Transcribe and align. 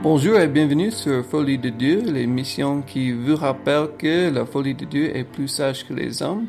Bonjour 0.00 0.38
et 0.38 0.46
bienvenue 0.46 0.92
sur 0.92 1.24
Folie 1.24 1.58
de 1.58 1.70
Dieu, 1.70 2.00
l'émission 2.00 2.82
qui 2.82 3.10
vous 3.10 3.34
rappelle 3.34 3.88
que 3.98 4.30
la 4.30 4.46
folie 4.46 4.74
de 4.74 4.84
Dieu 4.84 5.16
est 5.16 5.24
plus 5.24 5.48
sage 5.48 5.88
que 5.88 5.92
les 5.92 6.22
hommes. 6.22 6.46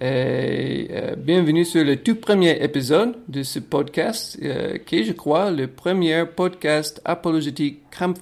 Et 0.00 0.86
euh, 0.92 1.16
bienvenue 1.16 1.64
sur 1.64 1.84
le 1.84 1.96
tout 1.96 2.14
premier 2.14 2.62
épisode 2.62 3.16
de 3.26 3.42
ce 3.42 3.58
podcast, 3.58 4.38
euh, 4.40 4.78
qui 4.78 5.00
est, 5.00 5.04
je 5.04 5.12
crois, 5.12 5.50
le 5.50 5.66
premier 5.66 6.24
podcast 6.26 7.02
apologétique 7.04 7.90
crème 7.90 8.14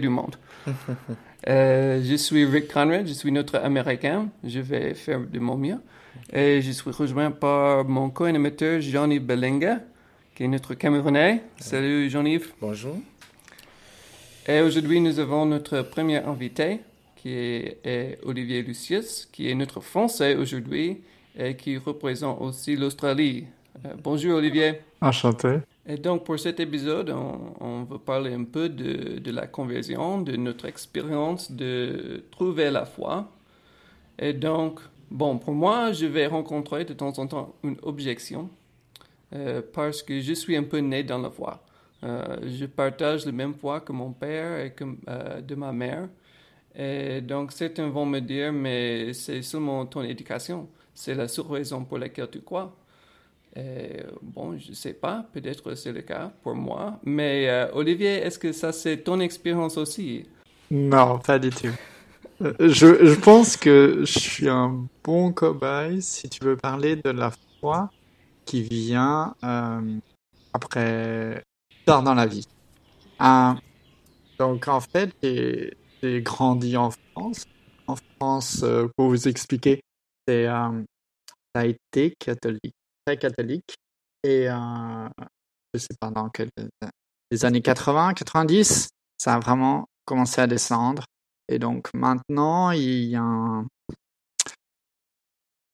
du 0.00 0.08
monde. 0.08 0.36
Euh, 1.46 2.00
je 2.02 2.14
suis 2.14 2.46
Rick 2.46 2.72
Conrad, 2.72 3.06
je 3.06 3.12
suis 3.12 3.30
notre 3.30 3.56
Américain, 3.56 4.30
je 4.42 4.60
vais 4.60 4.94
faire 4.94 5.20
de 5.20 5.38
mon 5.38 5.58
mieux. 5.58 5.76
Et 6.32 6.62
je 6.62 6.70
suis 6.70 6.90
rejoint 6.90 7.30
par 7.30 7.84
mon 7.84 8.08
co-animateur 8.08 8.80
Jean-Yves 8.80 9.26
Belenga, 9.26 9.80
qui 10.34 10.44
est 10.44 10.48
notre 10.48 10.72
Camerounais. 10.72 11.42
Salut 11.58 12.08
Jean-Yves. 12.08 12.54
Bonjour. 12.62 12.96
Et 14.46 14.60
aujourd'hui, 14.60 15.00
nous 15.00 15.18
avons 15.20 15.46
notre 15.46 15.80
premier 15.80 16.18
invité, 16.18 16.80
qui 17.16 17.30
est, 17.30 18.18
Olivier 18.24 18.62
Lucius, 18.62 19.26
qui 19.32 19.48
est 19.48 19.54
notre 19.54 19.80
Français 19.80 20.36
aujourd'hui 20.36 21.00
et 21.38 21.56
qui 21.56 21.78
représente 21.78 22.42
aussi 22.42 22.76
l'Australie. 22.76 23.46
Euh, 23.86 23.94
bonjour 24.02 24.36
Olivier. 24.36 24.80
Enchanté. 25.00 25.60
Et 25.86 25.96
donc 25.96 26.24
pour 26.24 26.38
cet 26.38 26.60
épisode, 26.60 27.08
on, 27.08 27.54
on 27.58 27.82
va 27.84 27.98
parler 27.98 28.34
un 28.34 28.44
peu 28.44 28.68
de, 28.68 29.18
de, 29.18 29.30
la 29.30 29.46
conversion, 29.46 30.20
de 30.20 30.36
notre 30.36 30.66
expérience 30.66 31.50
de 31.50 32.24
trouver 32.30 32.70
la 32.70 32.84
foi. 32.84 33.32
Et 34.18 34.34
donc, 34.34 34.80
bon, 35.10 35.38
pour 35.38 35.54
moi, 35.54 35.92
je 35.92 36.04
vais 36.04 36.26
rencontrer 36.26 36.84
de 36.84 36.92
temps 36.92 37.18
en 37.18 37.26
temps 37.26 37.54
une 37.64 37.78
objection 37.82 38.50
euh, 39.34 39.62
parce 39.72 40.02
que 40.02 40.20
je 40.20 40.34
suis 40.34 40.54
un 40.54 40.64
peu 40.64 40.80
né 40.80 41.02
dans 41.02 41.18
la 41.18 41.30
foi. 41.30 41.64
Euh, 42.04 42.36
je 42.46 42.66
partage 42.66 43.24
le 43.24 43.32
même 43.32 43.54
foi 43.54 43.80
que 43.80 43.92
mon 43.92 44.12
père 44.12 44.60
et 44.60 44.72
que, 44.72 44.84
euh, 45.08 45.40
de 45.40 45.54
ma 45.54 45.72
mère. 45.72 46.08
Et 46.74 47.20
donc, 47.20 47.52
certains 47.52 47.88
vont 47.88 48.04
me 48.04 48.20
dire, 48.20 48.52
mais 48.52 49.12
c'est 49.14 49.42
seulement 49.42 49.86
ton 49.86 50.02
éducation. 50.02 50.68
C'est 50.94 51.14
la 51.14 51.28
seule 51.28 51.46
raison 51.46 51.84
pour 51.84 51.98
laquelle 51.98 52.28
tu 52.30 52.40
crois. 52.40 52.76
Et, 53.56 54.02
bon, 54.20 54.58
je 54.58 54.70
ne 54.70 54.74
sais 54.74 54.92
pas, 54.92 55.24
peut-être 55.32 55.74
c'est 55.76 55.92
le 55.92 56.02
cas 56.02 56.30
pour 56.42 56.54
moi. 56.54 56.98
Mais 57.04 57.48
euh, 57.48 57.68
Olivier, 57.72 58.16
est-ce 58.16 58.38
que 58.38 58.52
ça 58.52 58.72
c'est 58.72 58.98
ton 58.98 59.20
expérience 59.20 59.78
aussi? 59.78 60.26
Non, 60.70 61.20
pas 61.20 61.38
du 61.38 61.50
tout. 61.50 61.68
je, 62.40 63.06
je, 63.06 63.14
pense 63.20 63.56
que 63.56 64.00
je 64.00 64.18
suis 64.18 64.48
un 64.48 64.84
bon 65.04 65.32
cobaye 65.32 66.02
si 66.02 66.28
tu 66.28 66.44
veux 66.44 66.56
parler 66.56 66.96
de 66.96 67.10
la 67.10 67.30
foi 67.60 67.90
qui 68.44 68.62
vient 68.62 69.34
après 70.52 71.44
tard 71.84 72.02
dans 72.02 72.14
la 72.14 72.26
vie. 72.26 72.46
Euh, 73.20 73.54
donc 74.38 74.68
en 74.68 74.80
fait, 74.80 75.10
j'ai 75.22 76.22
grandi 76.22 76.76
en 76.76 76.90
France. 76.90 77.44
En 77.86 77.96
France, 77.96 78.62
euh, 78.62 78.88
pour 78.96 79.08
vous 79.08 79.28
expliquer, 79.28 79.80
euh, 80.30 80.82
ça 81.54 81.60
a 81.60 81.66
été 81.66 82.14
catholique, 82.18 82.74
très 83.06 83.18
catholique. 83.18 83.74
Et 84.22 84.46
je 84.46 85.78
sais 85.78 85.94
pas 86.00 86.10
dans 86.10 86.30
quel 86.30 86.48
les 87.30 87.44
années 87.44 87.62
80, 87.62 88.14
90, 88.14 88.88
ça 89.18 89.34
a 89.34 89.38
vraiment 89.38 89.86
commencé 90.04 90.40
à 90.40 90.46
descendre. 90.46 91.04
Et 91.48 91.58
donc 91.58 91.88
maintenant, 91.94 92.70
il 92.70 93.04
y 93.04 93.16
a 93.16 93.64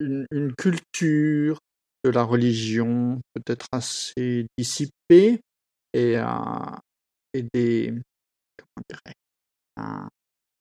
une, 0.01 0.55
culture 0.57 1.59
de 2.05 2.11
la 2.11 2.23
religion 2.23 3.21
peut-être 3.35 3.67
assez 3.73 4.47
dissipée, 4.57 5.41
et, 5.93 6.17
des, 7.55 7.95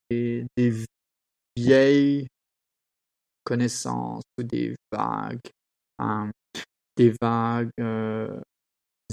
des, 0.09 0.73
vieilles 1.55 2.27
connaissances 3.43 4.23
ou 4.37 4.43
des 4.43 4.75
vagues, 4.91 5.39
euh, 6.01 6.31
des 6.95 7.13
vagues 7.21 7.71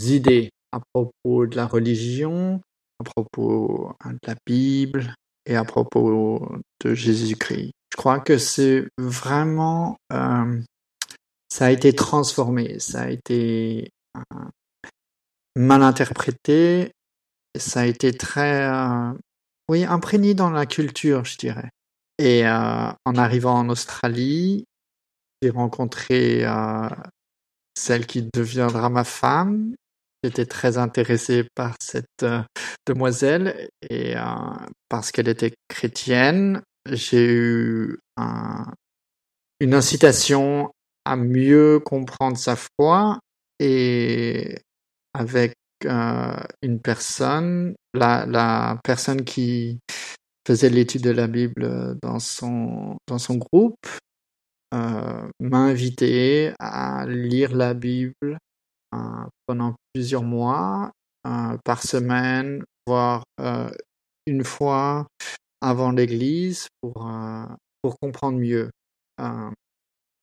idées 0.02 0.50
à 0.72 0.80
propos 0.92 1.46
de 1.46 1.56
la 1.56 1.66
religion, 1.66 2.60
à 3.00 3.04
propos 3.04 3.92
de 4.04 4.18
la 4.26 4.34
Bible 4.46 5.14
et 5.46 5.56
à 5.56 5.64
propos 5.64 6.56
de 6.84 6.94
Jésus-Christ. 6.94 7.72
Je 7.92 7.96
crois 7.96 8.20
que 8.20 8.36
c'est 8.36 8.88
vraiment, 8.98 9.96
ça 10.10 11.66
a 11.66 11.70
été 11.70 11.94
transformé, 11.94 12.78
ça 12.78 13.02
a 13.02 13.10
été 13.10 13.90
mal 15.56 15.82
interprété. 15.82 16.92
Ça 17.58 17.80
a 17.80 17.86
été 17.86 18.12
très, 18.12 18.68
euh, 18.68 19.12
oui, 19.68 19.84
imprégné 19.84 20.34
dans 20.34 20.50
la 20.50 20.66
culture, 20.66 21.24
je 21.24 21.38
dirais. 21.38 21.70
Et 22.18 22.46
euh, 22.46 22.90
en 23.04 23.14
arrivant 23.16 23.58
en 23.58 23.68
Australie, 23.68 24.64
j'ai 25.42 25.50
rencontré 25.50 26.44
euh, 26.44 26.88
celle 27.74 28.06
qui 28.06 28.28
deviendra 28.34 28.90
ma 28.90 29.04
femme. 29.04 29.74
J'étais 30.22 30.46
très 30.46 30.78
intéressé 30.78 31.46
par 31.54 31.74
cette 31.80 32.24
demoiselle 32.86 33.68
et 33.90 34.14
parce 34.88 35.12
qu'elle 35.12 35.28
était 35.28 35.52
chrétienne, 35.68 36.62
j'ai 36.90 37.26
eu 37.32 37.98
un, 38.16 38.66
une 39.60 39.74
incitation 39.74 40.72
à 41.04 41.14
mieux 41.14 41.78
comprendre 41.78 42.36
sa 42.36 42.56
foi 42.56 43.20
et 43.60 44.58
avec 45.16 45.54
euh, 45.84 46.36
une 46.62 46.80
personne, 46.80 47.74
la, 47.94 48.78
personne 48.84 49.24
qui 49.24 49.80
faisait 50.46 50.68
l'étude 50.68 51.02
de 51.02 51.10
la 51.10 51.26
Bible 51.26 51.98
dans 52.02 52.18
son, 52.18 52.96
dans 53.06 53.18
son 53.18 53.36
groupe, 53.36 53.86
euh, 54.74 55.28
m'a 55.40 55.58
invité 55.58 56.52
à 56.58 57.06
lire 57.06 57.54
la 57.54 57.74
Bible 57.74 58.38
euh, 58.94 58.98
pendant 59.46 59.74
plusieurs 59.92 60.22
mois, 60.22 60.92
par 61.64 61.82
semaine, 61.82 62.62
voire 62.86 63.24
une 64.28 64.44
fois 64.44 65.08
avant 65.60 65.90
l'église 65.90 66.68
pour, 66.80 67.10
pour 67.82 67.98
comprendre 67.98 68.38
mieux 68.38 68.70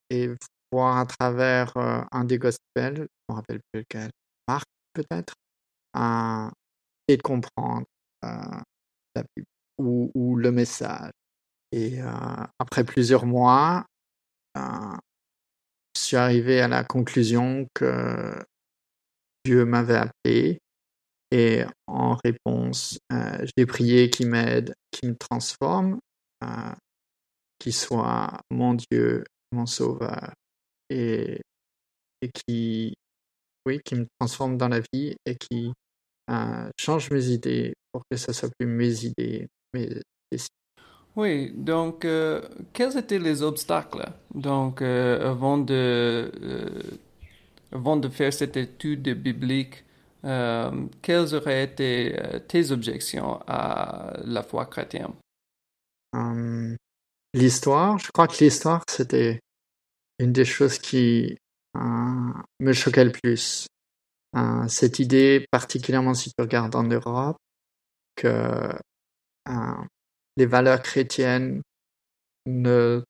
et 0.10 0.30
voir 0.72 0.98
à 0.98 1.06
travers 1.06 1.74
un 2.10 2.24
des 2.24 2.38
gospels, 2.38 2.96
je 2.96 3.02
ne 3.02 3.06
me 3.30 3.36
rappelle 3.36 3.60
plus 3.74 3.82
lequel, 3.82 4.12
Marc 4.48 4.64
peut-être, 4.94 5.36
et 7.08 7.18
de 7.18 7.22
comprendre 7.22 7.86
euh, 8.24 8.62
la 9.16 9.24
Bible 9.36 9.48
ou, 9.78 10.36
le 10.36 10.52
message. 10.52 11.12
Et 11.72 12.02
euh, 12.02 12.46
après 12.60 12.84
plusieurs 12.84 13.26
mois, 13.26 13.86
euh, 14.58 14.98
je 15.96 16.02
suis 16.02 16.18
arrivé 16.18 16.62
à 16.62 16.68
la 16.68 16.84
conclusion 16.84 17.68
que 17.74 18.36
Dieu 19.46 19.66
m'avait 19.66 19.98
appelé 19.98 20.60
et 21.32 21.64
en 21.88 22.16
réponse, 22.24 23.00
j'ai 23.58 23.66
prié 23.66 24.12
qu'il 24.12 24.30
m'aide, 24.30 24.76
qu'il 24.92 25.10
me 25.10 25.16
transforme, 25.16 26.00
euh, 26.44 26.72
qu'il 27.58 27.74
soit 27.74 28.40
mon 28.52 28.76
Dieu, 28.76 29.24
mon 29.52 29.66
Sauveur 29.66 30.32
et, 30.92 31.42
et 32.22 32.30
qui 32.30 32.94
oui, 33.66 33.80
qui 33.84 33.96
me 33.96 34.06
transforme 34.20 34.58
dans 34.58 34.68
la 34.68 34.82
vie 34.94 35.16
et 35.26 35.36
qui 35.36 35.72
euh, 36.30 36.70
change 36.78 37.12
mes 37.12 37.28
idées 37.28 37.74
pour 37.92 38.04
que 38.10 38.18
ça 38.18 38.34
soit 38.34 38.50
plus 38.58 38.68
mes 38.68 39.06
idées, 39.06 39.48
mes 39.74 39.88
décisions. 40.32 40.50
Oui, 41.16 41.52
donc 41.56 42.06
euh, 42.06 42.42
quels 42.74 42.98
étaient 42.98 43.20
les 43.20 43.44
obstacles 43.44 44.06
donc 44.34 44.82
euh, 44.82 45.30
avant 45.30 45.60
de 45.60 46.32
avant 47.72 47.98
de 47.98 48.10
faire 48.10 48.34
cette 48.34 48.58
étude 48.58 49.10
biblique 49.10 49.84
quelles 50.24 51.36
auraient 51.36 51.66
été 51.66 52.16
tes 52.48 52.72
objections 52.72 53.42
à 53.46 54.14
la 54.24 54.42
foi 54.42 54.66
chrétienne? 54.66 55.12
Um, 56.14 56.78
L'histoire, 57.34 57.98
je 57.98 58.10
crois 58.14 58.28
que 58.28 58.42
l'histoire 58.42 58.84
c'était 58.90 59.42
une 60.20 60.32
des 60.32 60.46
choses 60.46 60.78
qui 60.80 61.36
me 61.76 62.74
choquait 62.74 63.06
le 63.06 63.12
plus. 63.12 63.68
Euh, 64.36 64.68
cette 64.68 65.00
idée, 65.00 65.46
particulièrement 65.52 66.14
si 66.14 66.30
tu 66.30 66.42
regardes 66.42 66.76
en 66.76 66.84
Europe, 66.84 67.38
que 68.16 68.74
euh, 69.50 69.52
les 70.38 70.46
valeurs 70.46 70.82
chrétiennes 70.82 71.62
ne 72.48 73.04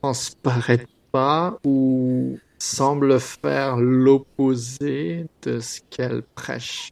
transparaissent 0.00 0.86
pas 1.10 1.58
ou 1.64 2.38
semblent 2.58 3.20
faire 3.20 3.76
l'opposé 3.76 5.26
de 5.42 5.58
ce 5.60 5.80
qu'elles 5.90 6.22
prêchent. 6.22 6.90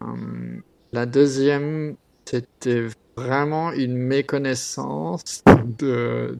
Um, 0.00 0.62
la 0.92 1.06
deuxième, 1.06 1.96
c'était 2.24 2.86
vraiment 3.16 3.72
une 3.72 3.96
méconnaissance 3.96 5.42
de, 5.78 6.38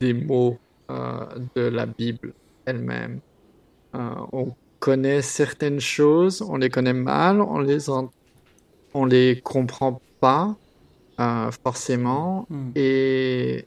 des 0.00 0.14
mots 0.14 0.58
euh, 0.90 1.26
de 1.54 1.62
la 1.62 1.86
Bible 1.86 2.34
elle-même. 2.66 3.20
Euh, 3.94 4.10
on 4.32 4.54
connaît 4.80 5.22
certaines 5.22 5.80
choses, 5.80 6.42
on 6.42 6.56
les 6.56 6.70
connaît 6.70 6.92
mal, 6.92 7.40
on 7.40 7.58
les, 7.58 7.88
en... 7.90 8.10
on 8.92 9.04
les 9.06 9.40
comprend 9.40 10.00
pas 10.20 10.56
euh, 11.20 11.50
forcément 11.62 12.46
Hmm. 12.50 12.70
et, 12.74 13.66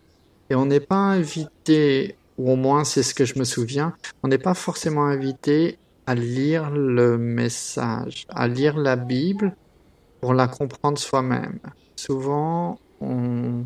et 0.49 0.55
on 0.55 0.65
n'est 0.65 0.79
pas 0.79 0.95
invité, 0.95 2.15
ou 2.37 2.51
au 2.51 2.55
moins 2.55 2.83
c'est 2.83 3.03
ce 3.03 3.13
que 3.13 3.25
je 3.25 3.39
me 3.39 3.43
souviens, 3.45 3.95
on 4.23 4.27
n'est 4.27 4.37
pas 4.37 4.53
forcément 4.53 5.05
invité 5.05 5.79
à 6.05 6.15
lire 6.15 6.69
le 6.71 7.17
message, 7.17 8.25
à 8.29 8.47
lire 8.47 8.77
la 8.77 8.95
Bible 8.95 9.55
pour 10.21 10.33
la 10.33 10.47
comprendre 10.47 10.97
soi-même. 10.97 11.59
Souvent, 11.95 12.79
on, 13.01 13.65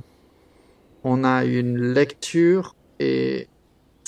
on 1.04 1.24
a 1.24 1.46
une 1.46 1.78
lecture 1.94 2.76
et 3.00 3.48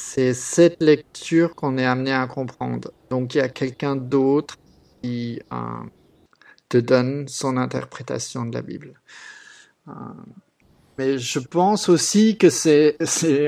c'est 0.05 0.33
cette 0.33 0.83
lecture 0.83 1.55
qu'on 1.55 1.77
est 1.77 1.85
amené 1.85 2.11
à 2.11 2.27
comprendre. 2.27 2.91
Donc 3.09 3.33
il 3.33 3.37
y 3.37 3.41
a 3.41 3.49
quelqu'un 3.49 3.95
d'autre 3.95 4.57
qui 5.01 5.41
euh, 5.51 5.57
te 6.67 6.77
donne 6.77 7.27
son 7.27 7.55
interprétation 7.57 8.45
de 8.45 8.53
la 8.53 8.61
Bible. 8.61 8.93
Euh, 9.87 9.91
mais 10.97 11.17
je 11.17 11.39
pense 11.39 11.89
aussi 11.89 12.37
que 12.37 12.49
c'est, 12.49 12.97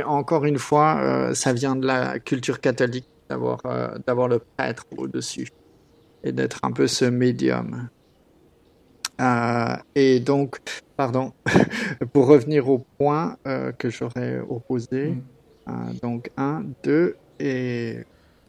encore 0.04 0.46
une 0.46 0.58
fois, 0.58 0.98
euh, 1.02 1.34
ça 1.34 1.52
vient 1.54 1.76
de 1.76 1.86
la 1.86 2.20
culture 2.20 2.60
catholique 2.62 3.08
d'avoir, 3.30 3.60
le 4.28 4.40
prêtre 4.40 4.86
au-dessus 4.98 5.50
et 6.24 6.32
d'être 6.32 6.60
un 6.64 6.72
peu 6.72 6.88
ce 6.88 7.06
médium. 7.06 7.90
Et 9.96 10.20
donc, 10.20 10.60
pardon, 10.96 11.34
pour 12.14 12.28
revenir 12.28 12.70
au 12.70 12.80
point 12.98 13.38
que 13.78 13.90
j'aurais 13.90 14.40
opposé, 14.40 15.16
Mm. 15.16 15.35
Donc 16.02 16.32
un, 16.38 16.64
deux, 16.84 17.16
et 17.40 18.00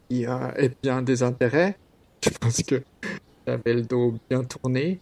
il 0.09 0.17
y 0.17 0.25
a 0.25 0.53
eh 0.57 0.71
bien 0.81 1.01
des 1.01 1.23
intérêts. 1.23 1.77
Je 2.23 2.29
pense 2.29 2.61
que 2.63 2.81
j'avais 3.45 3.73
le 3.73 3.81
dos 3.81 4.15
bien 4.29 4.43
tourné 4.43 4.99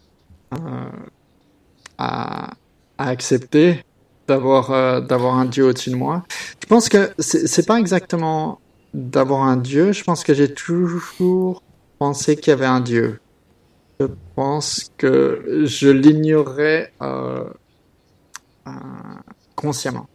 euh, 0.53 0.57
à, 1.97 2.51
à 2.97 3.09
accepter 3.09 3.83
d'avoir 4.27 4.71
euh, 4.71 5.01
d'avoir 5.01 5.35
un 5.35 5.45
Dieu 5.45 5.65
au-dessus 5.65 5.91
de 5.91 5.95
moi. 5.95 6.23
Je 6.62 6.67
pense 6.67 6.89
que 6.89 7.12
c'est 7.19 7.65
pas 7.65 7.79
exactement 7.79 8.59
d'avoir 8.94 9.44
un 9.44 9.57
Dieu. 9.57 9.91
Je 9.91 10.03
pense 10.03 10.23
que 10.23 10.33
j'ai 10.33 10.53
toujours 10.53 11.62
pensé 12.00 12.35
qu'il 12.35 12.51
y 12.51 12.53
avait 12.53 12.65
un 12.65 12.81
Dieu. 12.81 13.19
Je 14.00 14.07
pense 14.35 14.91
que 14.97 15.63
je 15.65 15.89
l'ignorais 15.89 16.91
euh, 17.01 17.45
euh, 18.67 18.71
consciemment. 19.56 20.07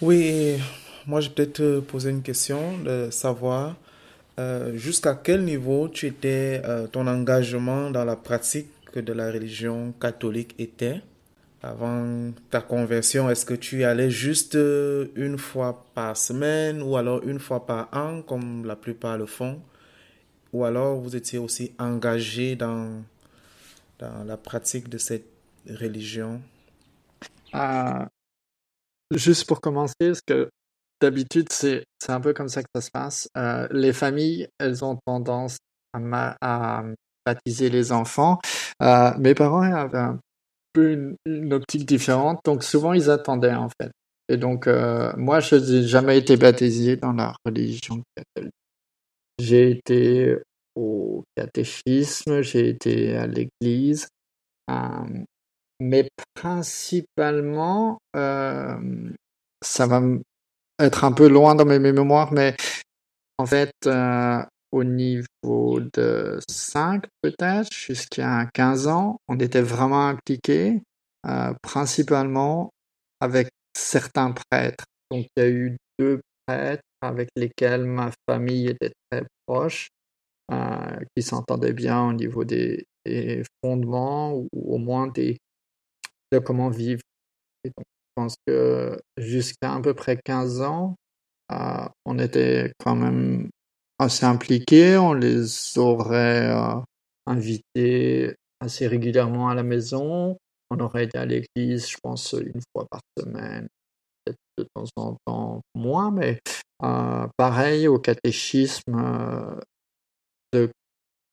Oui, 0.00 0.22
et 0.22 0.58
moi 1.06 1.20
je 1.20 1.28
vais 1.28 1.34
peut-être 1.34 1.80
poser 1.80 2.10
une 2.10 2.22
question 2.22 2.78
de 2.78 3.08
savoir 3.10 3.76
euh, 4.38 4.76
jusqu'à 4.76 5.14
quel 5.14 5.44
niveau 5.44 5.88
tu 5.88 6.06
étais, 6.06 6.60
euh, 6.64 6.86
ton 6.86 7.06
engagement 7.06 7.90
dans 7.90 8.04
la 8.04 8.16
pratique 8.16 8.68
de 8.94 9.12
la 9.12 9.30
religion 9.30 9.92
catholique 9.98 10.54
était 10.58 11.00
avant 11.62 12.32
ta 12.50 12.60
conversion? 12.60 13.30
Est-ce 13.30 13.46
que 13.46 13.54
tu 13.54 13.80
y 13.80 13.84
allais 13.84 14.10
juste 14.10 14.54
euh, 14.54 15.06
une 15.14 15.38
fois 15.38 15.84
par 15.94 16.16
semaine 16.16 16.82
ou 16.82 16.96
alors 16.96 17.22
une 17.26 17.38
fois 17.38 17.66
par 17.66 17.88
an 17.92 18.22
comme 18.22 18.64
la 18.66 18.76
plupart 18.76 19.16
le 19.16 19.26
font? 19.26 19.60
Ou 20.52 20.64
alors 20.64 21.00
vous 21.00 21.16
étiez 21.16 21.38
aussi 21.38 21.72
engagé 21.78 22.56
dans, 22.56 23.02
dans 23.98 24.24
la 24.24 24.36
pratique 24.36 24.88
de 24.88 24.98
cette 24.98 25.26
religion? 25.68 26.40
Euh, 27.54 28.04
juste 29.12 29.46
pour 29.46 29.60
commencer, 29.60 29.94
parce 29.98 30.20
que 30.20 30.50
d'habitude, 31.00 31.48
c'est, 31.50 31.84
un 32.08 32.20
peu 32.20 32.32
comme 32.32 32.48
ça 32.48 32.62
que 32.62 32.68
ça 32.74 32.80
se 32.80 32.90
passe. 32.90 33.28
Euh, 33.36 33.66
les 33.70 33.92
familles, 33.92 34.48
elles 34.58 34.84
ont 34.84 34.98
tendance 35.06 35.58
à, 35.92 36.36
à 36.40 36.84
baptiser 37.26 37.68
les 37.68 37.92
enfants. 37.92 38.38
Euh, 38.82 39.10
mes 39.18 39.34
parents 39.34 39.62
avaient 39.62 39.98
un 39.98 40.18
peu 40.72 41.16
une, 41.26 41.52
optique 41.52 41.84
différente, 41.84 42.40
donc 42.44 42.62
souvent 42.62 42.92
ils 42.92 43.10
attendaient 43.10 43.54
en 43.54 43.68
fait. 43.68 43.90
Et 44.28 44.36
donc, 44.36 44.66
euh, 44.66 45.12
moi, 45.16 45.40
je 45.40 45.56
n'ai 45.56 45.86
jamais 45.86 46.18
été 46.18 46.36
baptisé 46.36 46.96
dans 46.96 47.12
la 47.12 47.34
religion 47.44 48.02
catholique. 48.16 48.52
J'ai 49.38 49.70
été 49.70 50.36
au 50.74 51.22
catéchisme, 51.36 52.42
j'ai 52.42 52.68
été 52.68 53.16
à 53.16 53.26
l'église, 53.26 54.08
euh, 54.70 55.24
mais 55.78 56.08
principalement, 56.34 57.98
ça 58.14 59.86
va 59.86 60.02
être 60.78 61.04
un 61.04 61.12
peu 61.12 61.28
loin 61.28 61.54
dans 61.54 61.64
mes 61.64 61.78
mémoires, 61.78 62.32
mais 62.32 62.54
en 63.38 63.46
fait, 63.46 63.72
euh, 63.86 64.42
au 64.72 64.84
niveau 64.84 65.80
de 65.80 66.38
5 66.48 67.04
peut-être, 67.22 67.72
jusqu'à 67.72 68.46
15 68.54 68.88
ans, 68.88 69.18
on 69.28 69.38
était 69.38 69.62
vraiment 69.62 70.08
impliqués, 70.08 70.82
euh, 71.26 71.52
principalement 71.62 72.70
avec 73.20 73.48
certains 73.76 74.32
prêtres. 74.32 74.84
Donc, 75.10 75.26
il 75.36 75.42
y 75.42 75.46
a 75.46 75.48
eu 75.48 75.76
deux 75.98 76.20
prêtres 76.46 76.82
avec 77.00 77.28
lesquels 77.36 77.84
ma 77.84 78.10
famille 78.28 78.68
était 78.68 78.92
très 79.10 79.24
proche, 79.46 79.88
euh, 80.52 80.98
qui 81.14 81.22
s'entendaient 81.22 81.72
bien 81.72 82.08
au 82.08 82.12
niveau 82.12 82.44
des, 82.44 82.84
fondements 83.62 84.34
ou 84.34 84.48
au 84.54 84.78
moins 84.78 85.06
des, 85.06 85.38
de 86.32 86.38
comment 86.40 86.70
vivre. 86.70 87.02
Et 87.62 87.68
donc, 87.68 87.86
pense 88.16 88.36
que 88.46 88.98
jusqu'à 89.16 89.74
à 89.74 89.80
peu 89.80 89.94
près 89.94 90.18
15 90.24 90.62
ans, 90.62 90.96
euh, 91.52 91.86
on 92.04 92.18
était 92.18 92.72
quand 92.78 92.96
même 92.96 93.50
assez 93.98 94.24
impliqués. 94.24 94.96
On 94.96 95.12
les 95.12 95.78
aurait 95.78 96.50
euh, 96.50 96.80
invités 97.26 98.34
assez 98.60 98.86
régulièrement 98.86 99.48
à 99.48 99.54
la 99.54 99.62
maison. 99.62 100.36
On 100.70 100.80
aurait 100.80 101.04
été 101.04 101.18
à 101.18 101.26
l'église, 101.26 101.88
je 101.88 101.96
pense, 102.02 102.32
une 102.32 102.60
fois 102.72 102.86
par 102.90 103.00
semaine, 103.18 103.68
peut-être 104.24 104.38
de 104.58 104.66
temps 104.74 104.86
en 104.96 105.16
temps 105.24 105.60
moins, 105.74 106.10
mais 106.10 106.40
euh, 106.82 107.26
pareil 107.36 107.86
au 107.86 107.98
catéchisme 107.98 108.94
euh, 108.96 109.60
de, 110.52 110.70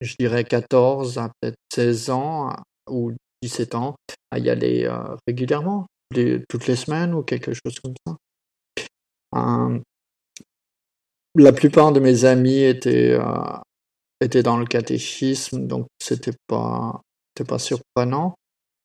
je 0.01 0.15
dirais, 0.19 0.43
14 0.43 1.17
à 1.17 1.31
peut-être 1.41 1.58
16 1.74 2.10
ans 2.12 2.55
ou 2.88 3.13
17 3.41 3.74
ans, 3.74 3.96
à 4.29 4.38
y 4.38 4.50
aller 4.50 4.89
régulièrement, 5.27 5.88
toutes 6.50 6.67
les 6.67 6.75
semaines 6.75 7.13
ou 7.13 7.24
quelque 7.24 7.53
chose 7.53 7.79
comme 7.84 7.93
ça? 8.05 8.15
Euh, 9.36 9.79
la 11.36 11.51
plupart 11.51 11.91
de 11.91 12.00
mes 12.00 12.25
amis 12.25 12.62
étaient, 12.62 13.13
euh, 13.20 13.58
étaient 14.22 14.43
dans 14.43 14.58
le 14.58 14.65
catéchisme, 14.65 15.67
donc 15.67 15.88
c'était 16.00 16.36
pas, 16.48 17.01
pas 17.48 17.60
surprenant. 17.60 18.36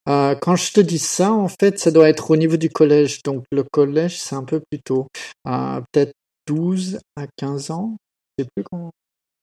Euh, 0.09 0.35
quand 0.35 0.57
je 0.57 0.73
te 0.73 0.81
dis 0.81 0.99
ça, 0.99 1.33
en 1.33 1.49
fait, 1.49 1.79
ça 1.79 1.91
doit 1.91 2.09
être 2.09 2.31
au 2.31 2.37
niveau 2.37 2.57
du 2.57 2.71
collège. 2.71 3.23
Donc 3.23 3.45
le 3.53 3.63
collège, 3.63 4.19
c'est 4.19 4.35
un 4.35 4.45
peu 4.45 4.63
plus 4.71 4.81
tôt. 4.81 5.07
Euh, 5.47 5.81
peut-être 5.93 6.13
12 6.47 6.99
à 7.17 7.27
15 7.37 7.71
ans. 7.71 7.97
Je 8.39 8.45
sais 8.45 8.51
plus 8.55 8.65
quand 8.65 8.91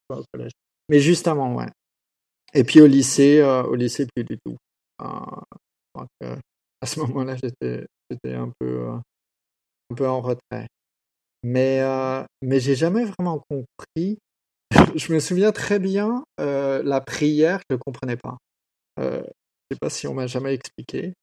va 0.09 0.19
au 0.19 0.23
collège. 0.33 0.53
Mais 0.89 0.99
juste 0.99 1.27
avant, 1.27 1.53
ouais. 1.55 1.69
Et 2.55 2.63
puis 2.63 2.81
au 2.81 2.87
lycée, 2.87 3.43
au 3.43 3.75
lycée, 3.75 4.07
plus 4.15 4.23
du 4.23 4.39
tout. 4.43 4.55
Que 6.19 6.35
à 6.85 6.87
ce 6.87 6.99
moment-là, 7.01 7.35
j'étais, 7.35 7.87
j'étais 8.09 8.35
un 8.35 8.51
peu, 8.59 8.89
euh, 8.89 8.97
un 9.91 9.95
peu 9.95 10.07
en 10.07 10.21
retrait. 10.21 10.67
Mais, 11.43 11.81
euh, 11.81 12.23
mais 12.41 12.59
j'ai 12.59 12.75
jamais 12.75 13.05
vraiment 13.05 13.43
compris. 13.49 14.19
Je 14.95 15.13
me 15.13 15.19
souviens 15.19 15.51
très 15.51 15.79
bien, 15.79 16.23
euh, 16.39 16.81
la 16.83 17.01
prière, 17.01 17.61
je 17.69 17.75
ne 17.75 17.79
comprenais 17.79 18.17
pas. 18.17 18.37
Je 18.97 19.21
sais 19.71 19.77
pas 19.79 19.89
si 19.89 20.07
on 20.07 20.13
m'a 20.13 20.27
jamais 20.27 20.53
expliqué. 20.53 21.13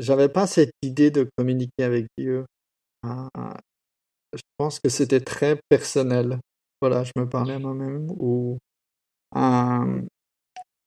J'avais 0.00 0.28
pas 0.28 0.46
cette 0.46 0.72
idée 0.82 1.10
de 1.10 1.28
communiquer 1.36 1.84
avec 1.84 2.06
Dieu. 2.18 2.46
Je 3.04 4.40
pense 4.56 4.80
que 4.80 4.88
c'était 4.88 5.20
très 5.20 5.60
personnel. 5.68 6.40
Voilà, 6.80 7.04
je 7.04 7.12
me 7.16 7.28
parlais 7.28 7.54
à 7.54 7.58
moi-même 7.58 8.10
ou. 8.18 8.58
Euh, 9.36 10.02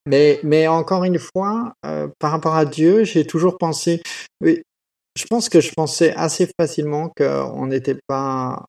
mais, 0.07 0.39
mais 0.43 0.67
encore 0.67 1.03
une 1.03 1.19
fois, 1.19 1.73
euh, 1.85 2.07
par 2.19 2.31
rapport 2.31 2.55
à 2.55 2.65
Dieu, 2.65 3.03
j'ai 3.03 3.25
toujours 3.25 3.57
pensé. 3.57 4.01
Oui, 4.41 4.63
je 5.17 5.25
pense 5.25 5.49
que 5.49 5.59
je 5.59 5.71
pensais 5.75 6.13
assez 6.15 6.49
facilement 6.59 7.09
qu'on 7.15 7.67
n'était 7.67 7.99
pas. 8.07 8.65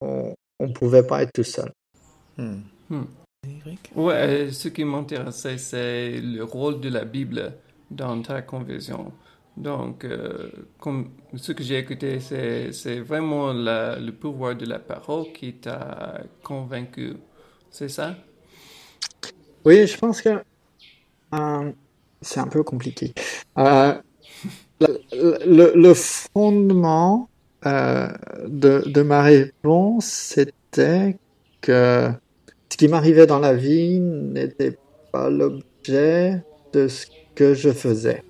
On, 0.00 0.34
on 0.60 0.72
pouvait 0.72 1.06
pas 1.06 1.22
être 1.22 1.32
tout 1.32 1.44
seul. 1.44 1.70
Hmm. 2.38 2.60
Hmm. 2.90 3.04
Eric? 3.46 3.90
Ouais, 3.94 4.14
euh, 4.14 4.50
ce 4.50 4.68
qui 4.68 4.84
m'intéressait, 4.84 5.58
c'est 5.58 6.20
le 6.20 6.42
rôle 6.44 6.80
de 6.80 6.88
la 6.88 7.04
Bible 7.04 7.52
dans 7.90 8.20
ta 8.22 8.42
conversion. 8.42 9.12
Donc, 9.56 10.04
euh, 10.04 10.50
comme 10.78 11.10
ce 11.36 11.52
que 11.52 11.62
j'ai 11.62 11.78
écouté, 11.78 12.18
c'est, 12.20 12.72
c'est 12.72 13.00
vraiment 13.00 13.52
la- 13.52 13.98
le 13.98 14.12
pouvoir 14.12 14.56
de 14.56 14.66
la 14.66 14.78
parole 14.78 15.32
qui 15.32 15.54
t'a 15.54 16.22
convaincu. 16.42 17.16
C'est 17.70 17.88
ça? 17.88 18.16
Oui, 19.64 19.86
je 19.86 19.96
pense 19.96 20.20
que 20.20 20.42
euh, 21.32 21.70
c'est 22.20 22.40
un 22.40 22.46
peu 22.46 22.62
compliqué. 22.62 23.12
Euh, 23.58 23.94
le, 24.80 25.94
fondement 25.94 27.28
euh, 27.66 28.08
de, 28.46 29.02
ma 29.02 29.22
réponse, 29.22 30.06
c'était 30.06 31.16
que 31.60 32.10
ce 32.68 32.76
qui 32.76 32.88
m'arrivait 32.88 33.26
dans 33.26 33.38
la 33.38 33.54
vie 33.54 34.00
n'était 34.00 34.76
pas 35.12 35.30
l'objet 35.30 36.42
de 36.72 36.88
ce 36.88 37.06
que 37.34 37.54
je 37.54 37.70
faisais. 37.70 38.22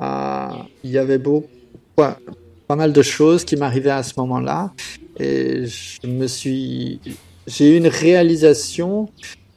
Il 0.00 0.90
y 0.90 0.98
avait 0.98 1.18
beaucoup, 1.18 1.48
pas, 1.96 2.18
pas 2.66 2.76
mal 2.76 2.92
de 2.92 3.02
choses 3.02 3.44
qui 3.44 3.56
m'arrivaient 3.56 3.90
à 3.90 4.02
ce 4.02 4.14
moment-là 4.18 4.72
et 5.18 5.66
je 5.66 6.06
me 6.06 6.26
suis, 6.26 7.00
j'ai 7.46 7.74
eu 7.74 7.76
une 7.76 7.86
réalisation 7.86 9.08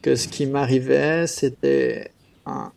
que 0.02 0.14
ce 0.14 0.28
qui 0.28 0.46
m'arrivait, 0.46 1.26
c'était 1.26 2.12
un, 2.46 2.70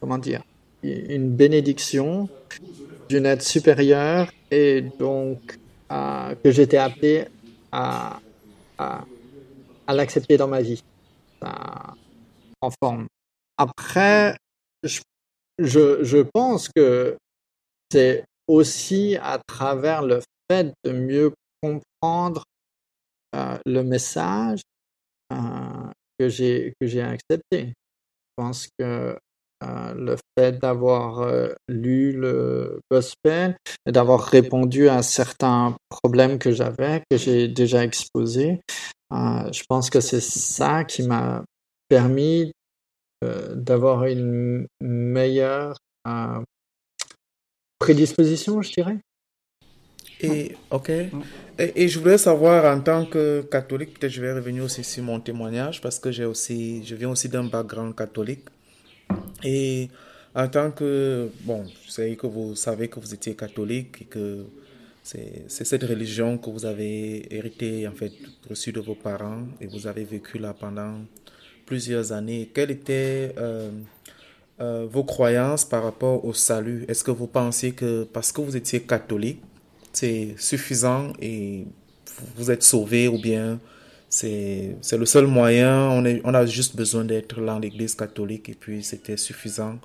comment 0.00 0.18
dire, 0.18 0.42
une 0.82 1.30
bénédiction 1.36 2.28
d'une 3.08 3.26
aide 3.26 3.42
supérieure 3.42 4.32
et 4.50 4.82
donc 4.82 5.58
euh, 5.92 6.34
que 6.36 6.50
j'étais 6.50 6.76
appelé 6.76 7.26
à, 7.72 8.20
l'accepter 9.88 10.36
dans 10.36 10.46
ma 10.46 10.62
vie 10.62 10.82
euh, 11.42 11.48
en 12.60 12.70
forme. 12.80 13.08
Après, 13.58 14.36
je, 14.84 15.00
je, 15.58 16.18
pense 16.32 16.68
que 16.74 17.16
c'est 17.90 18.24
aussi 18.46 19.16
à 19.20 19.40
travers 19.46 20.02
le 20.02 20.20
fait 20.48 20.72
de 20.84 20.92
mieux 20.92 21.32
comprendre 21.60 22.44
euh, 23.34 23.58
le 23.66 23.82
message 23.82 24.60
que 26.18 26.28
j'ai 26.28 27.02
accepté. 27.02 27.72
Je 27.72 28.32
pense 28.36 28.68
que 28.78 29.18
le 29.62 30.16
fait 30.38 30.58
d'avoir 30.58 31.20
euh, 31.20 31.52
lu 31.68 32.12
le 32.12 32.80
gospel 32.90 33.56
d'avoir 33.86 34.20
répondu 34.20 34.88
à 34.88 35.02
certains 35.02 35.76
problèmes 35.88 36.38
que 36.38 36.52
j'avais, 36.52 37.02
que 37.10 37.16
j'ai 37.16 37.48
déjà 37.48 37.84
exposés, 37.84 38.60
euh, 39.12 39.52
je 39.52 39.62
pense 39.68 39.90
que 39.90 40.00
c'est 40.00 40.20
ça 40.20 40.84
qui 40.84 41.02
m'a 41.02 41.44
permis 41.88 42.52
euh, 43.24 43.54
d'avoir 43.54 44.06
une 44.06 44.66
meilleure 44.80 45.76
euh, 46.06 46.40
prédisposition, 47.78 48.62
je 48.62 48.72
dirais. 48.72 48.98
Et, 50.22 50.54
ok. 50.70 50.92
Et, 51.58 51.88
je 51.88 51.98
voulais 51.98 52.18
savoir, 52.18 52.76
en 52.76 52.80
tant 52.80 53.06
que 53.06 53.40
catholique, 53.50 53.98
peut-être 53.98 54.12
je 54.12 54.20
vais 54.20 54.34
revenir 54.34 54.64
aussi 54.64 54.84
sur 54.84 55.02
mon 55.02 55.18
témoignage, 55.18 55.80
parce 55.80 55.98
que 55.98 56.12
j'ai 56.12 56.26
aussi, 56.26 56.84
je 56.84 56.94
viens 56.94 57.10
aussi 57.10 57.30
d'un 57.30 57.44
background 57.44 57.96
catholique. 57.96 58.46
Et 59.44 59.88
en 60.34 60.48
tant 60.48 60.70
que, 60.70 61.30
bon, 61.42 61.64
je 61.86 61.90
sais 61.90 62.16
que 62.16 62.26
vous 62.26 62.54
savez 62.54 62.88
que 62.88 63.00
vous 63.00 63.12
étiez 63.14 63.34
catholique 63.34 64.02
et 64.02 64.04
que 64.04 64.46
c'est 65.02 65.48
cette 65.48 65.82
religion 65.82 66.38
que 66.38 66.50
vous 66.50 66.66
avez 66.66 67.34
hérité, 67.34 67.88
en 67.88 67.92
fait, 67.92 68.12
reçue 68.48 68.72
de 68.72 68.80
vos 68.80 68.94
parents 68.94 69.46
et 69.60 69.66
vous 69.66 69.86
avez 69.86 70.04
vécu 70.04 70.38
là 70.38 70.54
pendant 70.54 70.98
plusieurs 71.66 72.12
années. 72.12 72.50
Quelles 72.54 72.70
étaient 72.72 73.34
euh, 73.38 73.70
euh, 74.60 74.86
vos 74.90 75.04
croyances 75.04 75.64
par 75.64 75.82
rapport 75.82 76.24
au 76.24 76.32
salut? 76.32 76.84
Est-ce 76.86 77.02
que 77.02 77.10
vous 77.10 77.26
pensiez 77.26 77.72
que 77.72 78.04
parce 78.04 78.30
que 78.30 78.40
vous 78.40 78.56
étiez 78.56 78.82
catholique, 78.82 79.40
c'est 79.92 80.34
suffisant 80.36 81.12
et 81.20 81.64
vous 82.36 82.50
êtes 82.50 82.62
sauvé 82.62 83.08
ou 83.08 83.18
bien 83.18 83.58
c'est 84.10 84.76
le 84.98 85.06
seul 85.06 85.26
moyen, 85.26 85.88
on, 85.90 86.04
est, 86.04 86.20
on 86.24 86.34
a 86.34 86.44
juste 86.44 86.76
besoin 86.76 87.04
d'être 87.04 87.40
dans 87.40 87.60
l'église 87.60 87.94
catholique 87.94 88.48
et 88.48 88.54
puis 88.54 88.82
c'était 88.82 89.16
suffisant. 89.16 89.78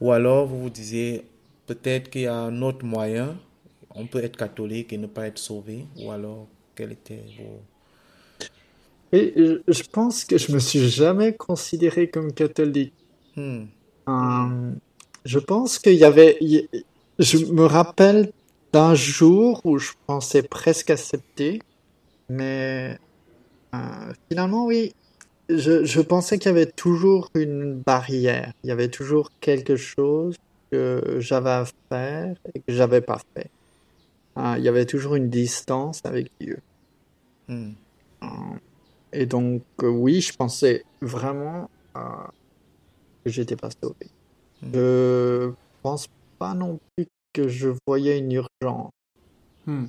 Ou 0.00 0.12
alors 0.12 0.46
vous 0.46 0.60
vous 0.60 0.70
disiez 0.70 1.24
peut-être 1.66 2.10
qu'il 2.10 2.22
y 2.22 2.26
a 2.26 2.36
un 2.36 2.60
autre 2.60 2.84
moyen, 2.84 3.36
on 3.94 4.06
peut 4.06 4.22
être 4.22 4.36
catholique 4.36 4.92
et 4.92 4.98
ne 4.98 5.06
pas 5.06 5.26
être 5.26 5.38
sauvé, 5.38 5.86
ou 5.96 6.10
alors 6.10 6.46
quel 6.74 6.92
était 6.92 7.24
vos... 7.38 7.62
Et 9.12 9.32
je 9.66 9.82
pense 9.84 10.24
que 10.24 10.36
je 10.36 10.52
me 10.52 10.58
suis 10.58 10.88
jamais 10.88 11.32
considéré 11.32 12.10
comme 12.10 12.32
catholique. 12.32 12.92
Hmm. 13.36 13.64
Euh, 14.08 14.72
je 15.24 15.38
pense 15.38 15.78
qu'il 15.78 15.94
y 15.94 16.04
avait, 16.04 16.36
je 17.18 17.38
me 17.46 17.64
rappelle 17.64 18.32
d'un 18.72 18.94
jour 18.94 19.60
où 19.64 19.78
je 19.78 19.92
pensais 20.06 20.42
presque 20.42 20.90
accepter, 20.90 21.62
mais 22.28 22.98
finalement, 24.28 24.66
oui. 24.66 24.94
Je, 25.50 25.84
je 25.84 26.00
pensais 26.00 26.38
qu'il 26.38 26.50
y 26.50 26.54
avait 26.54 26.70
toujours 26.70 27.28
une 27.34 27.74
barrière. 27.74 28.52
Il 28.62 28.68
y 28.68 28.70
avait 28.70 28.88
toujours 28.88 29.30
quelque 29.40 29.76
chose 29.76 30.36
que 30.70 31.18
j'avais 31.18 31.50
à 31.50 31.66
faire 31.90 32.34
et 32.54 32.60
que 32.60 32.72
j'avais 32.72 33.02
pas 33.02 33.20
fait. 33.34 33.50
Euh, 34.36 34.54
il 34.58 34.64
y 34.64 34.68
avait 34.68 34.86
toujours 34.86 35.14
une 35.14 35.28
distance 35.28 36.00
avec 36.04 36.30
Dieu. 36.40 36.60
Hmm. 37.48 37.72
Euh, 38.22 38.26
et 39.12 39.26
donc, 39.26 39.62
euh, 39.82 39.88
oui, 39.88 40.20
je 40.20 40.32
pensais 40.32 40.84
vraiment 41.00 41.70
que 41.94 43.30
j'étais 43.30 43.56
pas 43.56 43.70
sauvé. 43.70 44.10
Hmm. 44.62 44.70
Je 44.74 45.52
pense 45.82 46.08
pas 46.38 46.54
non 46.54 46.80
plus 46.96 47.06
que 47.32 47.48
je 47.48 47.70
voyais 47.86 48.18
une 48.18 48.32
urgence. 48.32 48.90
Hmm. 49.66 49.86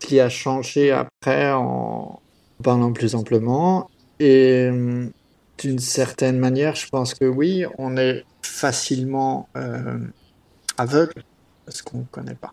Ce 0.00 0.06
qui 0.06 0.20
a 0.20 0.28
changé 0.28 0.90
après 0.90 1.52
en 1.52 2.20
parlant 2.62 2.92
plus 2.92 3.14
amplement. 3.14 3.90
Et 4.20 4.68
hum, 4.70 5.10
d'une 5.58 5.78
certaine 5.78 6.38
manière, 6.38 6.74
je 6.74 6.88
pense 6.88 7.14
que 7.14 7.24
oui, 7.24 7.64
on 7.78 7.96
est 7.96 8.24
facilement 8.42 9.48
euh, 9.56 9.98
aveugle 10.78 11.24
parce 11.64 11.82
qu'on 11.82 11.98
ne 11.98 12.04
connaît 12.04 12.34
pas. 12.34 12.52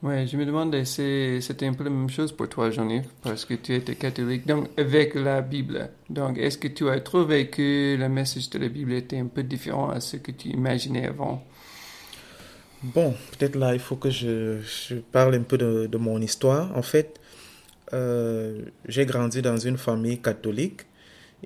Ouais, 0.00 0.28
je 0.28 0.36
me 0.36 0.46
demandais 0.46 0.84
si 0.84 1.42
c'était 1.42 1.66
un 1.66 1.72
peu 1.72 1.82
la 1.82 1.90
même 1.90 2.08
chose 2.08 2.30
pour 2.30 2.48
toi, 2.48 2.70
Jean-Yves, 2.70 3.08
parce 3.22 3.44
que 3.44 3.54
tu 3.54 3.74
étais 3.74 3.96
catholique, 3.96 4.46
donc 4.46 4.68
avec 4.78 5.16
la 5.16 5.40
Bible. 5.40 5.90
Donc, 6.08 6.38
est-ce 6.38 6.56
que 6.56 6.68
tu 6.68 6.88
as 6.88 7.00
trouvé 7.00 7.48
que 7.48 7.96
le 7.98 8.08
message 8.08 8.48
de 8.50 8.60
la 8.60 8.68
Bible 8.68 8.92
était 8.92 9.18
un 9.18 9.26
peu 9.26 9.42
différent 9.42 9.90
à 9.90 9.98
ce 10.00 10.16
que 10.16 10.30
tu 10.30 10.50
imaginais 10.50 11.08
avant? 11.08 11.44
Bon, 12.84 13.12
peut-être 13.32 13.56
là, 13.56 13.74
il 13.74 13.80
faut 13.80 13.96
que 13.96 14.08
je, 14.08 14.60
je 14.60 14.94
parle 14.94 15.34
un 15.34 15.42
peu 15.42 15.58
de, 15.58 15.88
de 15.90 15.98
mon 15.98 16.20
histoire. 16.20 16.70
En 16.76 16.82
fait, 16.82 17.18
euh, 17.92 18.62
j'ai 18.86 19.06
grandi 19.06 19.42
dans 19.42 19.56
une 19.56 19.78
famille 19.78 20.20
catholique. 20.20 20.82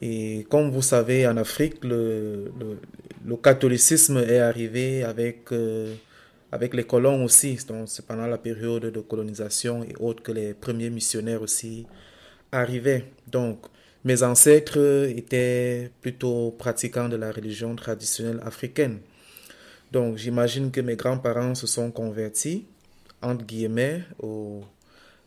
Et 0.00 0.46
comme 0.48 0.70
vous 0.70 0.82
savez, 0.82 1.26
en 1.26 1.36
Afrique, 1.36 1.84
le, 1.84 2.52
le, 3.24 3.36
catholicisme 3.36 4.18
est 4.18 4.38
arrivé 4.38 5.04
avec, 5.04 5.52
euh, 5.52 5.94
avec 6.50 6.74
les 6.74 6.84
colons 6.84 7.24
aussi. 7.24 7.58
Donc, 7.68 7.88
c'est 7.88 8.06
pendant 8.06 8.26
la 8.26 8.38
période 8.38 8.84
de 8.86 9.00
colonisation 9.00 9.84
et 9.84 9.94
autres 10.00 10.22
que 10.22 10.32
les 10.32 10.54
premiers 10.54 10.90
missionnaires 10.90 11.42
aussi 11.42 11.86
arrivaient. 12.50 13.04
Donc, 13.26 13.66
mes 14.04 14.22
ancêtres 14.22 15.08
étaient 15.08 15.90
plutôt 16.00 16.52
pratiquants 16.52 17.08
de 17.08 17.16
la 17.16 17.30
religion 17.30 17.76
traditionnelle 17.76 18.40
africaine. 18.44 18.98
Donc, 19.92 20.16
j'imagine 20.16 20.70
que 20.70 20.80
mes 20.80 20.96
grands-parents 20.96 21.54
se 21.54 21.66
sont 21.66 21.90
convertis, 21.90 22.66
entre 23.20 23.44
guillemets, 23.44 24.02
au, 24.20 24.62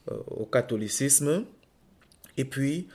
au 0.07 0.45
catholicisme. 0.45 1.45
Et 2.37 2.45
puis, 2.45 2.87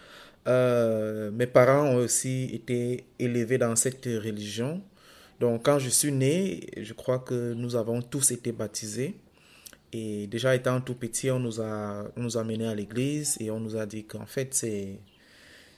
euh, 0.48 1.30
mes 1.30 1.46
parents 1.46 1.84
ont 1.86 1.96
aussi 1.96 2.50
été 2.52 3.04
élevés 3.18 3.58
dans 3.58 3.76
cette 3.76 4.04
religion. 4.04 4.82
Donc, 5.38 5.64
quand 5.64 5.78
je 5.78 5.88
suis 5.88 6.12
né, 6.12 6.66
je 6.76 6.92
crois 6.92 7.18
que 7.18 7.54
nous 7.54 7.76
avons 7.76 8.02
tous 8.02 8.30
été 8.30 8.52
baptisés. 8.52 9.16
Et 9.92 10.28
déjà 10.28 10.54
étant 10.54 10.80
tout 10.80 10.94
petit, 10.94 11.30
on 11.30 11.40
nous 11.40 11.60
a, 11.60 12.04
on 12.16 12.22
nous 12.22 12.36
a 12.36 12.44
menés 12.44 12.68
à 12.68 12.74
l'église 12.74 13.36
et 13.40 13.50
on 13.50 13.58
nous 13.58 13.76
a 13.76 13.86
dit 13.86 14.04
qu'en 14.04 14.26
fait, 14.26 14.54
c'est, 14.54 15.00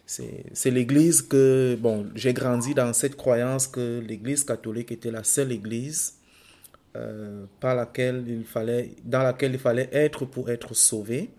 c'est 0.06 0.70
l'église 0.70 1.22
que, 1.22 1.78
bon, 1.80 2.10
j'ai 2.14 2.34
grandi 2.34 2.74
dans 2.74 2.92
cette 2.92 3.16
croyance 3.16 3.66
que 3.66 4.00
l'église 4.06 4.44
catholique 4.44 4.92
était 4.92 5.10
la 5.10 5.24
seule 5.24 5.50
église 5.52 6.14
euh, 6.94 7.46
par 7.58 7.74
laquelle 7.74 8.22
il 8.28 8.44
fallait, 8.44 8.90
dans 9.02 9.22
laquelle 9.22 9.52
il 9.52 9.58
fallait 9.58 9.88
être 9.92 10.26
pour 10.26 10.50
être 10.50 10.74
sauvé. 10.74 11.30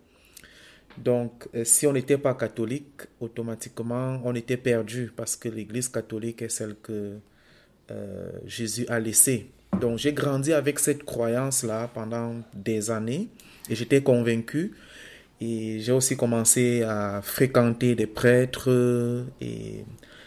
Donc, 0.98 1.48
euh, 1.54 1.64
si 1.64 1.86
on 1.86 1.94
n'était 1.94 2.18
pas 2.18 2.34
catholique, 2.34 3.02
automatiquement, 3.20 4.20
on 4.24 4.34
était 4.34 4.58
perdu 4.58 5.12
parce 5.16 5.36
que 5.36 5.50
l'église 5.50 5.90
catholique 5.90 6.42
est 6.42 6.50
celle 6.50 6.76
que 6.82 7.18
euh, 7.92 8.32
Jésus 8.48 8.88
a 8.90 9.00
laissée. 9.00 9.52
Donc, 9.80 10.00
j'ai 10.00 10.14
grandi 10.14 10.54
avec 10.54 10.80
cette 10.80 11.04
croyance-là 11.04 11.88
pendant 11.94 12.34
des 12.56 12.90
années 12.90 13.30
et 13.70 13.76
j'étais 13.76 14.02
convaincu. 14.02 14.74
Et 15.40 15.82
j'ai 15.82 15.92
aussi 15.92 16.18
commencé 16.18 16.82
à 16.82 17.22
fréquenter 17.22 17.94
des 17.94 18.08
prêtres 18.08 19.24
et 19.40 19.86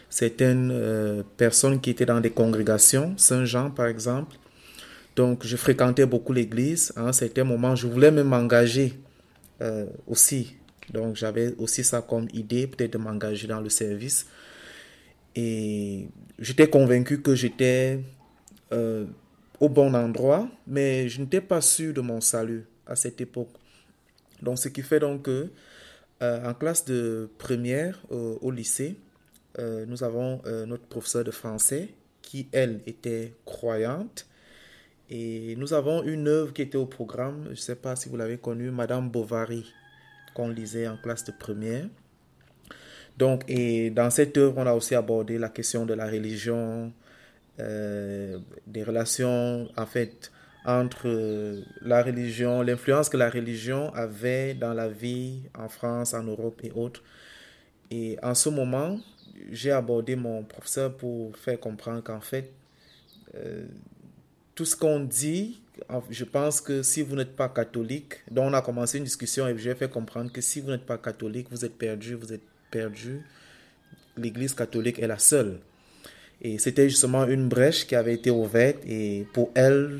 certaines 0.09 1.23
personnes 1.35 1.81
qui 1.81 1.89
étaient 1.89 2.05
dans 2.05 2.21
des 2.21 2.29
congrégations, 2.29 3.13
Saint-Jean 3.17 3.71
par 3.71 3.87
exemple. 3.87 4.37
Donc, 5.17 5.47
je 5.47 5.57
fréquentais 5.57 6.05
beaucoup 6.05 6.31
l'église. 6.31 6.93
À 6.95 7.01
un 7.01 7.11
certain 7.11 7.43
moment, 7.43 7.75
je 7.75 7.87
voulais 7.87 8.11
même 8.11 8.27
m'engager 8.27 8.93
euh, 9.61 9.87
aussi. 10.05 10.55
Donc, 10.93 11.15
j'avais 11.15 11.55
aussi 11.57 11.83
ça 11.83 12.03
comme 12.03 12.27
idée, 12.33 12.67
peut-être 12.67 12.93
de 12.93 12.99
m'engager 12.99 13.47
dans 13.47 13.59
le 13.59 13.69
service. 13.69 14.27
Et 15.35 16.07
j'étais 16.37 16.69
convaincu 16.69 17.23
que 17.23 17.33
j'étais 17.33 17.99
euh, 18.71 19.05
au 19.59 19.69
bon 19.69 19.95
endroit, 19.95 20.47
mais 20.67 21.09
je 21.09 21.19
n'étais 21.19 21.41
pas 21.41 21.61
sûr 21.61 21.95
de 21.95 22.01
mon 22.01 22.21
salut 22.21 22.67
à 22.85 22.95
cette 22.95 23.19
époque. 23.19 23.49
Donc, 24.43 24.59
ce 24.59 24.69
qui 24.69 24.83
fait 24.83 24.99
donc 24.99 25.23
que, 25.23 25.49
euh, 26.21 26.47
en 26.47 26.53
classe 26.53 26.85
de 26.85 27.27
première 27.39 27.99
au 28.11 28.51
lycée, 28.51 28.99
nous 29.87 30.03
avons 30.03 30.43
notre 30.67 30.83
professeur 30.83 31.23
de 31.23 31.31
français 31.31 31.89
qui, 32.21 32.47
elle, 32.51 32.81
était 32.85 33.33
croyante. 33.43 34.27
Et 35.09 35.55
nous 35.57 35.73
avons 35.73 36.03
une 36.03 36.27
œuvre 36.27 36.53
qui 36.53 36.61
était 36.61 36.77
au 36.77 36.85
programme, 36.85 37.43
je 37.45 37.49
ne 37.51 37.55
sais 37.55 37.75
pas 37.75 37.95
si 37.95 38.09
vous 38.09 38.17
l'avez 38.17 38.37
connue, 38.37 38.71
Madame 38.71 39.09
Bovary, 39.09 39.65
qu'on 40.33 40.49
lisait 40.49 40.87
en 40.87 40.97
classe 40.97 41.23
de 41.23 41.31
première. 41.31 41.85
Donc, 43.17 43.43
et 43.47 43.89
dans 43.89 44.09
cette 44.09 44.37
œuvre, 44.37 44.55
on 44.57 44.65
a 44.67 44.73
aussi 44.73 44.95
abordé 44.95 45.37
la 45.37 45.49
question 45.49 45.85
de 45.85 45.93
la 45.93 46.05
religion, 46.05 46.91
euh, 47.59 48.37
des 48.67 48.83
relations, 48.83 49.67
en 49.75 49.85
fait, 49.85 50.31
entre 50.65 51.07
euh, 51.07 51.61
la 51.81 52.03
religion, 52.03 52.61
l'influence 52.61 53.09
que 53.09 53.17
la 53.17 53.29
religion 53.29 53.91
avait 53.95 54.53
dans 54.53 54.73
la 54.73 54.89
vie 54.89 55.43
en 55.57 55.69
France, 55.69 56.13
en 56.13 56.23
Europe 56.23 56.59
et 56.63 56.71
autres. 56.71 57.01
Et 57.89 58.17
en 58.21 58.35
ce 58.35 58.49
moment, 58.49 58.99
j'ai 59.51 59.71
abordé 59.71 60.15
mon 60.15 60.43
professeur 60.43 60.95
pour 60.95 61.35
faire 61.37 61.59
comprendre 61.59 62.03
qu'en 62.03 62.19
fait, 62.21 62.51
euh, 63.35 63.65
tout 64.57 64.65
ce 64.65 64.75
qu'on 64.75 64.99
dit, 64.99 65.59
je 66.09 66.23
pense 66.23 66.61
que 66.61 66.81
si 66.81 67.03
vous 67.03 67.15
n'êtes 67.15 67.35
pas 67.35 67.47
catholique, 67.47 68.23
donc 68.31 68.45
on 68.49 68.53
a 68.53 68.61
commencé 68.63 68.97
une 68.97 69.03
discussion 69.03 69.47
et 69.47 69.55
j'ai 69.55 69.75
fait 69.75 69.87
comprendre 69.87 70.31
que 70.31 70.41
si 70.41 70.61
vous 70.61 70.71
n'êtes 70.71 70.85
pas 70.85 70.97
catholique, 70.97 71.45
vous 71.51 71.63
êtes 71.63 71.77
perdu, 71.77 72.15
vous 72.15 72.33
êtes 72.33 72.41
perdu. 72.71 73.21
L'Église 74.17 74.55
catholique 74.55 74.97
est 74.97 75.05
la 75.05 75.19
seule. 75.19 75.59
Et 76.41 76.57
c'était 76.57 76.89
justement 76.89 77.25
une 77.27 77.47
brèche 77.47 77.85
qui 77.85 77.95
avait 77.95 78.15
été 78.15 78.31
ouverte 78.31 78.79
et 78.87 79.27
pour 79.31 79.51
elle, 79.53 79.99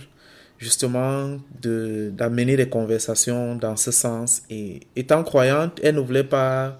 justement, 0.57 1.37
d'amener 1.61 2.57
des 2.57 2.67
conversations 2.67 3.55
dans 3.55 3.75
ce 3.75 3.91
sens. 3.91 4.41
Et 4.49 4.79
étant 4.95 5.23
croyante, 5.23 5.79
elle 5.83 5.95
ne 5.95 5.99
voulait 5.99 6.23
pas 6.23 6.79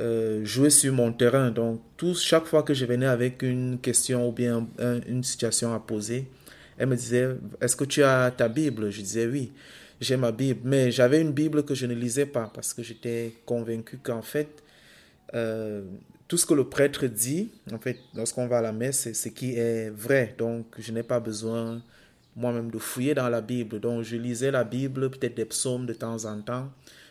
euh, 0.00 0.42
jouer 0.46 0.70
sur 0.70 0.94
mon 0.94 1.12
terrain. 1.12 1.50
Donc, 1.50 1.82
chaque 2.14 2.46
fois 2.46 2.62
que 2.62 2.72
je 2.72 2.86
venais 2.86 3.06
avec 3.06 3.42
une 3.42 3.78
question 3.78 4.26
ou 4.26 4.32
bien 4.32 4.66
une 5.06 5.22
situation 5.22 5.74
à 5.74 5.78
poser, 5.78 6.26
elle 6.78 6.88
me 6.88 6.96
disait, 6.96 7.28
est-ce 7.60 7.76
que 7.76 7.84
tu 7.84 8.02
as 8.02 8.30
ta 8.30 8.48
Bible? 8.48 8.90
Je 8.90 9.00
disais 9.00 9.26
oui, 9.26 9.52
j'ai 10.00 10.16
ma 10.16 10.32
Bible. 10.32 10.60
Mais 10.64 10.90
j'avais 10.90 11.20
une 11.20 11.32
Bible 11.32 11.64
que 11.64 11.74
je 11.74 11.86
ne 11.86 11.94
lisais 11.94 12.26
pas 12.26 12.50
parce 12.54 12.72
que 12.74 12.82
j'étais 12.82 13.34
convaincu 13.44 13.98
qu'en 13.98 14.22
fait, 14.22 14.62
euh, 15.34 15.82
tout 16.28 16.36
ce 16.36 16.46
que 16.46 16.54
le 16.54 16.68
prêtre 16.68 17.06
dit, 17.06 17.50
en 17.72 17.78
fait, 17.78 17.98
lorsqu'on 18.14 18.46
va 18.46 18.58
à 18.58 18.62
la 18.62 18.72
messe, 18.72 19.00
c'est 19.00 19.14
ce 19.14 19.28
qui 19.28 19.56
est 19.56 19.90
vrai. 19.90 20.34
Donc, 20.38 20.66
je 20.78 20.92
n'ai 20.92 21.02
pas 21.02 21.20
besoin 21.20 21.82
moi-même 22.36 22.70
de 22.70 22.78
fouiller 22.78 23.14
dans 23.14 23.28
la 23.28 23.40
Bible. 23.40 23.80
Donc, 23.80 24.02
je 24.02 24.16
lisais 24.16 24.50
la 24.50 24.64
Bible, 24.64 25.10
peut-être 25.10 25.34
des 25.34 25.46
psaumes 25.46 25.86
de 25.86 25.94
temps 25.94 26.24
en 26.26 26.40
temps, 26.40 26.70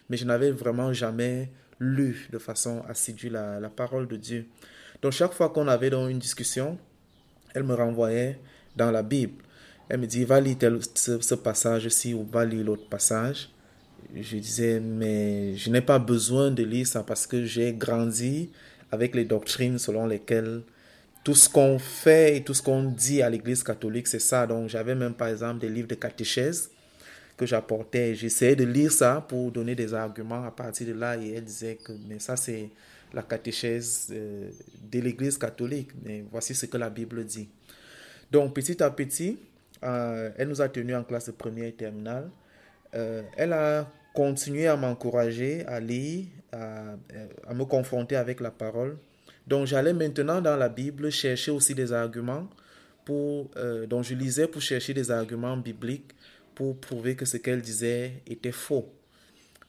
mais 0.10 0.18
je 0.18 0.26
n'avais 0.26 0.52
vraiment 0.52 0.94
jamais 0.94 1.50
lu 1.80 2.28
de 2.32 2.38
façon 2.38 2.84
assidue 2.88 3.30
la, 3.30 3.70
parole 3.76 4.08
de 4.08 4.16
Dieu. 4.16 4.46
Donc, 5.02 5.12
chaque 5.12 5.34
fois 5.34 5.50
qu'on 5.50 5.68
avait 5.68 5.90
dans 5.90 6.08
une 6.08 6.20
discussion, 6.20 6.78
elle 7.54 7.64
me 7.64 7.74
renvoyait 7.74 8.40
dans 8.76 8.92
la 8.92 9.04
Bible. 9.04 9.44
Elle 9.90 10.02
me 10.02 10.06
dit, 10.06 10.26
va 10.26 10.42
lire 10.42 10.58
ce, 10.96 11.36
passage-ci 11.36 12.14
ou 12.14 12.26
va 12.30 12.44
lire 12.44 12.66
l'autre 12.66 12.88
passage. 12.90 13.50
Je 14.14 14.38
disais, 14.38 14.80
mais 14.80 15.56
je 15.56 15.70
n'ai 15.70 15.82
pas 15.82 16.00
besoin 16.00 16.52
de 16.52 16.64
lire 16.64 16.88
ça 16.88 17.04
parce 17.04 17.26
que 17.26 17.46
j'ai 17.46 17.74
grandi 17.74 18.50
avec 18.92 19.16
les 19.16 19.26
doctrines 19.26 19.78
selon 19.78 20.06
lesquelles 20.06 20.62
tout 21.24 21.36
ce 21.36 21.50
qu'on 21.50 21.78
fait 21.78 22.38
et 22.38 22.44
tout 22.44 22.54
ce 22.54 22.62
qu'on 22.62 22.84
dit 22.84 23.22
à 23.22 23.30
l'Église 23.30 23.64
catholique, 23.64 24.08
c'est 24.08 24.20
ça. 24.20 24.48
Donc 24.48 24.70
j'avais 24.70 24.96
même 24.96 25.14
par 25.14 25.28
exemple 25.28 25.60
des 25.60 25.70
livres 25.70 25.88
de 25.88 25.96
catéchèse 25.96 26.72
que 27.36 27.46
j'apportais. 27.46 28.16
J'essayais 28.16 28.56
de 28.56 28.64
lire 28.64 28.92
ça 28.92 29.26
pour 29.28 29.52
donner 29.52 29.76
des 29.76 29.94
arguments 29.94 30.44
à 30.46 30.52
partir 30.52 30.88
de 30.88 30.94
là 30.94 31.18
et 31.18 31.34
elle 31.34 31.44
disait 31.44 31.78
que 31.84 31.92
mais 32.08 32.20
ça 32.20 32.38
c'est 32.38 32.70
la 33.14 33.24
catéchèse 33.24 34.08
euh, 34.12 34.50
de 34.90 35.00
l'Église 35.00 35.38
catholique. 35.38 35.90
Mais 36.06 36.24
voici 36.32 36.56
ce 36.56 36.66
que 36.66 36.78
la 36.78 36.90
Bible 36.90 37.26
dit. 37.26 37.50
Donc 38.32 38.54
petit 38.54 38.82
à 38.82 38.90
petit, 38.90 39.38
euh, 39.84 40.32
elle 40.38 40.48
nous 40.48 40.62
a 40.62 40.70
tenus 40.70 40.96
en 40.96 41.04
classe 41.04 41.32
première 41.38 41.66
et 41.68 41.74
terminale. 41.74 42.30
Euh, 42.96 43.22
elle 43.36 43.54
a 43.54 43.90
continué 44.14 44.68
à 44.68 44.76
m'encourager 44.76 45.66
à 45.66 45.80
lire, 45.80 46.26
à, 46.52 46.96
me 47.54 47.66
confronter 47.66 48.16
avec 48.16 48.40
la 48.40 48.52
parole. 48.52 48.98
Donc 49.46 49.68
j'allais 49.68 49.94
maintenant 49.94 50.42
dans 50.42 50.58
la 50.58 50.70
Bible 50.70 51.12
chercher 51.12 51.52
aussi 51.52 51.76
des 51.76 51.94
arguments 51.94 52.48
pour, 53.06 53.50
euh, 53.56 53.86
donc 53.86 54.04
je 54.04 54.16
lisais 54.16 54.48
pour 54.48 54.62
chercher 54.62 54.94
des 54.94 55.12
arguments 55.12 55.56
bibliques 55.56 56.12
pour 56.56 56.78
prouver 56.78 57.16
que 57.16 57.26
ce 57.26 57.38
qu'elle 57.38 57.62
disait 57.62 58.24
était 58.26 58.52
faux. 58.52 58.92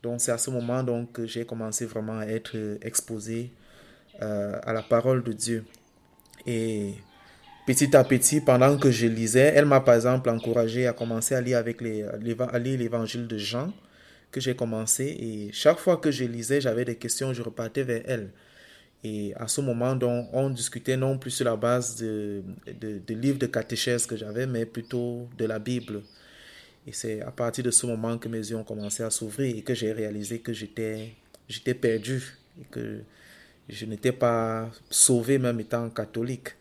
Donc 0.02 0.20
c'est 0.20 0.32
à 0.32 0.38
ce 0.38 0.50
moment 0.50 0.82
donc 0.82 1.12
que 1.12 1.26
j'ai 1.26 1.44
commencé 1.44 1.84
vraiment 1.84 2.18
à 2.18 2.26
être 2.26 2.56
exposé 2.82 3.52
euh, 4.22 4.58
à 4.62 4.72
la 4.72 4.82
parole 4.82 5.22
de 5.22 5.32
Dieu. 5.32 5.64
Et 6.46 6.94
petit 7.68 7.94
à 7.94 8.02
petit, 8.02 8.40
pendant 8.40 8.78
que 8.78 8.90
je 8.90 9.06
lisais, 9.06 9.52
elle 9.54 9.66
m'a 9.66 9.80
par 9.80 9.94
exemple 9.94 10.30
encouragé 10.30 10.86
à 10.86 10.94
commencer 10.94 11.34
à 11.34 11.42
lire 11.42 11.58
avec 11.58 11.82
l'évangile 11.82 13.26
de 13.26 13.36
Jean 13.36 13.74
que 14.32 14.40
j'ai 14.40 14.56
commencé 14.56 15.04
et 15.04 15.52
chaque 15.52 15.78
fois 15.78 15.98
que 15.98 16.10
je 16.10 16.24
lisais, 16.24 16.62
j'avais 16.62 16.86
des 16.86 16.96
questions, 16.96 17.34
je 17.34 17.42
repartais 17.42 17.82
vers 17.82 18.00
elle. 18.06 18.30
Et 19.04 19.34
à 19.36 19.48
ce 19.48 19.60
moment, 19.60 19.94
donc, 19.94 20.30
on 20.32 20.48
discutait 20.48 20.96
non 20.96 21.18
plus 21.18 21.30
sur 21.30 21.44
la 21.44 21.56
base 21.56 21.96
de, 21.96 22.42
de, 22.80 23.14
livres 23.14 23.38
de 23.38 23.46
catéchèse 23.46 24.06
que 24.06 24.16
j'avais, 24.16 24.46
mais 24.46 24.64
plutôt 24.64 25.28
de 25.36 25.44
la 25.44 25.58
Bible. 25.58 26.00
Et 26.86 26.92
c'est 26.92 27.20
à 27.20 27.30
partir 27.30 27.64
de 27.64 27.70
ce 27.70 27.84
moment 27.84 28.16
que 28.16 28.30
mes 28.30 28.38
yeux 28.38 28.56
ont 28.56 28.64
commencé 28.64 29.02
à 29.02 29.10
s'ouvrir 29.10 29.54
et 29.54 29.60
que 29.60 29.74
j'ai 29.74 29.92
réalisé 29.92 30.38
que 30.38 30.54
j'étais, 30.54 31.12
j'étais 31.50 31.74
perdu 31.74 32.34
et 32.58 32.64
que 32.70 33.00
je 33.68 33.84
n'étais 33.84 34.12
pas 34.12 34.70
sauvé 34.88 35.38
même 35.38 35.60
étant 35.60 35.90
catholique. 35.90 36.54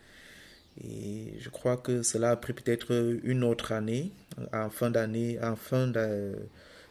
Et 0.83 1.33
je 1.39 1.49
crois 1.49 1.77
que 1.77 2.03
cela 2.03 2.31
a 2.31 2.35
pris 2.35 2.53
peut-être 2.53 3.19
une 3.23 3.43
autre 3.43 3.71
année, 3.71 4.11
en 4.53 4.69
fin 4.69 4.91
d'année, 4.91 5.39
en 5.41 5.55
fin 5.55 5.87
de, 5.87 6.35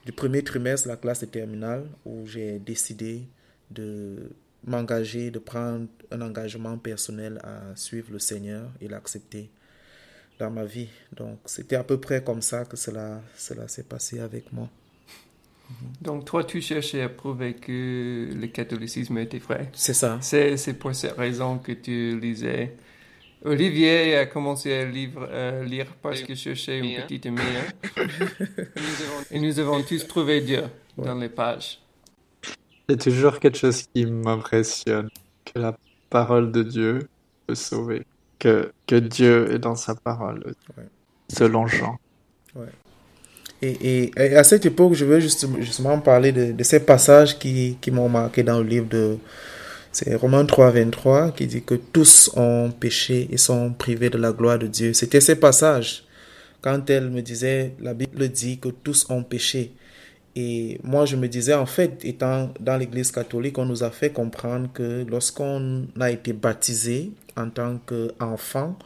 du 0.05 0.12
premier 0.12 0.42
trimestre, 0.42 0.88
la 0.88 0.96
classe 0.96 1.20
de 1.20 1.27
terminale, 1.27 1.87
où 2.05 2.27
j'ai 2.27 2.59
décidé 2.59 3.22
de 3.70 4.31
m'engager, 4.64 5.31
de 5.31 5.38
prendre 5.38 5.87
un 6.11 6.20
engagement 6.20 6.79
personnel 6.79 7.40
à 7.44 7.77
suivre 7.77 8.12
le 8.12 8.18
Seigneur 8.18 8.68
et 8.81 8.88
l'accepter 8.88 9.51
dans 10.38 10.51
ma 10.51 10.64
vie. 10.64 10.88
Donc, 11.16 11.38
c'était 11.46 11.77
à 11.77 11.85
peu 11.85 11.99
près 11.99 12.22
comme 12.22 12.42
ça 12.42 12.64
que 12.64 12.77
cela, 12.77 13.22
cela 13.37 13.68
s'est 13.68 13.85
passé 13.85 14.20
avec 14.20 14.53
moi. 14.53 14.68
Donc, 16.01 16.25
toi, 16.25 16.44
tu 16.44 16.61
cherchais 16.61 17.03
à 17.03 17.09
prouver 17.09 17.55
que 17.55 18.31
le 18.33 18.46
catholicisme 18.46 19.18
était 19.18 19.38
vrai. 19.38 19.70
C'est 19.72 19.94
ça. 19.94 20.18
C'est 20.20 20.79
pour 20.79 20.94
cette 20.94 21.16
raison 21.16 21.59
que 21.59 21.72
tu 21.72 22.18
lisais 22.20 22.77
Olivier 23.47 24.17
a 24.17 24.27
commencé 24.27 24.75
à, 24.75 24.85
lire 25.63 25.87
parce 26.03 26.23
qu'il 26.23 26.37
cherchait 26.37 26.81
une 26.81 27.01
petite 27.03 27.27
amie. 27.27 27.39
Et 29.31 29.39
nous 29.39 29.59
avons 29.61 29.83
tous 29.83 30.07
trouvé 30.09 30.41
Dieu 30.41 30.65
dans 30.99 31.15
les 31.15 31.29
pages. 31.29 31.81
Il 32.89 32.93
y 32.93 32.95
a 32.95 32.97
toujours 32.99 33.39
quelque 33.39 33.57
chose 33.57 33.85
qui 33.95 34.05
m'impressionne, 34.05 35.11
que 35.45 35.61
la 35.61 35.77
parole 36.11 36.51
de 36.51 36.65
Dieu 36.65 37.09
peut 37.47 37.55
sauver, 37.55 38.03
que, 38.41 38.73
que 38.87 38.97
Dieu 38.97 39.53
est 39.53 39.61
dans 39.61 39.77
sa 39.77 39.95
parole, 39.95 40.55
selon 41.29 41.69
Jean. 41.69 41.99
Et, 43.63 44.11
et, 44.17 44.37
à 44.37 44.43
cette 44.43 44.67
époque, 44.67 44.95
je 44.95 45.05
veux 45.05 45.21
justement, 45.21 45.61
justement 45.61 46.01
parler 46.01 46.33
de, 46.33 46.51
de 46.51 46.63
ces 46.65 46.85
passages 46.85 47.39
qui, 47.39 47.79
qui 47.81 47.93
m'ont 47.93 48.09
marqué 48.09 48.43
dans 48.43 48.59
le 48.59 48.67
livre 48.67 48.89
de 48.89 49.19
c'est 49.97 50.15
Romains 50.15 50.45
3, 50.45 50.73
23 50.73 51.31
qui 51.31 51.47
dit 51.47 51.63
que 51.63 51.75
tous 51.75 52.31
ont 52.37 52.71
péché 52.71 53.29
et 53.31 53.39
sont 53.39 53.73
privés 53.73 54.11
de 54.11 54.19
la 54.19 54.33
gloire 54.33 54.59
de 54.59 54.67
Dieu. 54.67 54.93
C'était 54.93 55.23
ces 55.23 55.37
passages. 55.37 56.05
Quand 56.61 56.91
elle 56.91 57.09
me 57.09 57.23
disait, 57.23 57.73
la 57.81 57.95
Bible 57.95 58.29
dit 58.29 58.59
que 58.59 58.69
tous 58.69 59.07
ont 59.09 59.23
péché. 59.23 59.73
Et 60.35 60.79
moi, 60.83 61.07
je 61.07 61.17
me 61.17 61.29
disais, 61.29 61.55
en 61.55 61.65
fait, 61.65 62.05
étant 62.05 62.53
dans 62.61 62.77
l'Église 62.77 63.11
catholique, 63.11 63.57
on 63.57 63.65
nous 63.65 63.85
a 63.85 63.91
fait 63.91 64.11
comprendre 64.11 64.69
que 64.75 65.07
lorsqu'on 65.09 65.87
a 65.99 66.11
été 66.11 66.35
baptisé 66.35 67.13
en 67.35 67.49
tant 67.49 67.79
qu'enfant, 67.87 68.79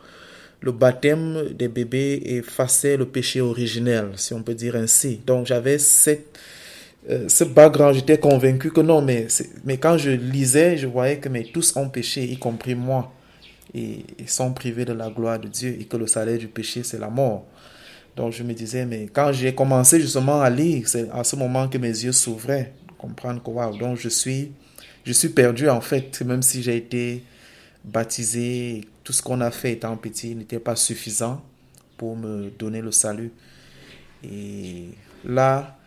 le 0.61 0.71
baptême 0.71 1.49
des 1.59 1.67
bébés 1.67 2.23
effaçait 2.25 2.97
le 2.97 3.07
péché 3.07 3.41
originel, 3.41 4.11
si 4.15 4.33
on 4.33 4.45
peut 4.45 4.55
dire 4.55 4.77
ainsi. 4.77 5.21
Donc 5.27 5.47
j'avais 5.47 5.79
cette 5.79 6.39
euh, 7.09 7.29
ce 7.29 7.45
background, 7.45 7.95
j'étais 7.95 8.19
convaincu 8.19 8.71
que 8.71 8.81
non, 8.81 9.01
mais, 9.01 9.27
mais 9.65 9.79
quand 9.79 9.97
je 9.97 10.11
lisais, 10.11 10.77
je 10.77 10.87
voyais 10.87 11.19
que 11.19 11.29
mais 11.29 11.45
tous 11.45 11.75
ont 11.77 11.89
péché, 11.89 12.25
y 12.25 12.37
compris 12.37 12.75
moi, 12.75 13.13
et, 13.75 14.05
ils 14.19 14.29
sont 14.29 14.53
privés 14.53 14.85
de 14.85 14.93
la 14.93 15.09
gloire 15.09 15.39
de 15.39 15.49
Dieu, 15.49 15.77
et 15.81 15.85
que 15.85 15.97
le 15.97 16.07
salaire 16.07 16.39
du 16.39 16.49
péché, 16.49 16.83
c'est 16.83 16.99
la 16.99 17.09
mort. 17.09 17.47
Donc 18.17 18.33
je 18.33 18.43
me 18.43 18.53
disais, 18.53 18.85
mais 18.85 19.09
quand 19.13 19.33
j'ai 19.33 19.55
commencé 19.55 20.01
justement 20.01 20.43
à 20.43 20.51
lire, 20.51 20.87
c'est 20.89 21.09
à 21.11 21.25
ce 21.25 21.37
moment 21.37 21.69
que 21.69 21.79
mes 21.79 21.89
yeux 21.89 22.13
s'ouvraient, 22.13 22.75
comprendre 22.99 23.43
que 23.43 23.51
waouh, 23.51 23.79
donc 23.79 23.97
je 23.99 24.09
suis, 24.09 24.53
je 25.05 25.13
suis 25.13 25.31
perdu 25.31 25.69
en 25.71 25.81
fait, 25.81 26.21
même 26.23 26.43
si 26.43 26.63
j'ai 26.63 26.77
été 26.77 27.23
baptisé, 27.85 28.83
tout 29.05 29.13
ce 29.13 29.23
qu'on 29.23 29.41
a 29.41 29.51
fait 29.51 29.73
étant 29.73 29.97
petit 29.97 30.35
n'était 30.35 30.59
pas 30.59 30.77
suffisant 30.77 31.43
pour 31.97 32.17
me 32.17 32.51
donner 32.59 32.83
le 32.83 32.93
salut. 32.93 33.33
Et 34.23 34.89
là, 35.25 35.79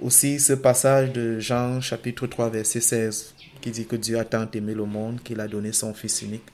aussi 0.00 0.40
ce 0.40 0.52
passage 0.52 1.12
de 1.12 1.38
Jean 1.38 1.80
chapitre 1.80 2.26
3 2.26 2.50
verset 2.50 2.80
16 2.80 3.34
qui 3.60 3.70
dit 3.70 3.86
que 3.86 3.96
Dieu 3.96 4.18
a 4.18 4.24
tant 4.24 4.48
aimé 4.54 4.74
le 4.74 4.84
monde 4.84 5.20
qu'il 5.22 5.40
a 5.40 5.48
donné 5.48 5.72
son 5.72 5.92
Fils 5.94 6.22
unique 6.22 6.46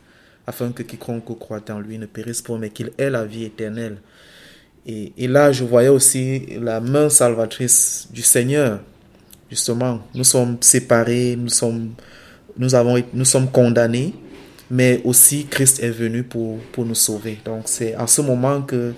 afin 0.46 0.70
que 0.72 0.82
quiconque 0.82 1.38
croit 1.38 1.62
en 1.70 1.80
lui 1.80 1.98
ne 1.98 2.06
périsse 2.06 2.42
pas, 2.42 2.56
mais 2.56 2.70
qu'il 2.70 2.92
ait 2.98 3.10
la 3.10 3.24
vie 3.24 3.44
éternelle. 3.44 3.98
Et, 4.86 5.12
et, 5.18 5.26
là, 5.26 5.50
je 5.50 5.64
voyais 5.64 5.88
aussi 5.88 6.46
la 6.60 6.80
main 6.80 7.08
salvatrice 7.08 8.06
du 8.12 8.22
Seigneur. 8.22 8.80
Justement, 9.50 10.00
nous 10.14 10.22
sommes 10.22 10.58
séparés, 10.60 11.34
nous 11.36 11.48
sommes, 11.48 11.94
nous 12.56 12.74
avons, 12.76 13.02
nous 13.12 13.24
sommes 13.24 13.50
condamnés, 13.50 14.14
mais 14.70 15.00
aussi 15.04 15.46
Christ 15.46 15.82
est 15.82 15.90
venu 15.90 16.22
pour, 16.22 16.58
pour 16.72 16.84
nous 16.84 16.94
sauver. 16.94 17.38
Donc, 17.44 17.62
c'est 17.66 17.94
à 17.94 18.06
ce 18.06 18.20
moment 18.20 18.62
que 18.62 18.92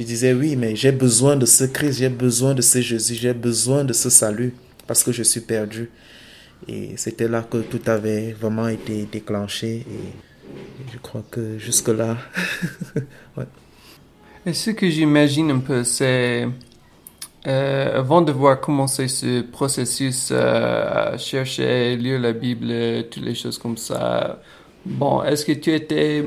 je 0.00 0.06
disais, 0.06 0.32
oui, 0.32 0.56
mais 0.56 0.76
j'ai 0.76 0.92
besoin 0.92 1.36
de 1.36 1.44
ce 1.44 1.64
Christ, 1.64 1.98
j'ai 1.98 2.08
besoin 2.08 2.54
de 2.54 2.62
ce 2.62 2.80
Jésus, 2.80 3.14
j'ai 3.16 3.34
besoin 3.34 3.84
de 3.84 3.92
ce 3.92 4.08
salut 4.08 4.54
parce 4.86 5.04
que 5.04 5.12
je 5.12 5.22
suis 5.22 5.42
perdu. 5.42 5.90
Et 6.66 6.94
c'était 6.96 7.28
là 7.28 7.42
que 7.42 7.58
tout 7.58 7.82
avait 7.86 8.32
vraiment 8.32 8.68
été 8.68 9.06
déclenché. 9.12 9.84
Et 9.86 10.12
je 10.90 10.98
crois 10.98 11.22
que 11.30 11.58
jusque-là. 11.58 12.16
ouais. 13.36 13.44
Et 14.46 14.54
ce 14.54 14.70
que 14.70 14.88
j'imagine 14.88 15.50
un 15.50 15.58
peu, 15.58 15.84
c'est. 15.84 16.48
Euh, 17.46 17.98
avant 17.98 18.22
de 18.22 18.32
voir 18.32 18.58
commencer 18.60 19.06
ce 19.08 19.42
processus 19.42 20.30
euh, 20.30 21.12
à 21.12 21.18
chercher, 21.18 21.96
lire 21.96 22.20
la 22.20 22.32
Bible, 22.32 22.68
toutes 23.10 23.22
les 23.22 23.34
choses 23.34 23.58
comme 23.58 23.76
ça, 23.76 24.42
bon, 24.84 25.22
est-ce 25.22 25.44
que 25.44 25.52
tu 25.52 25.72
étais 25.72 26.24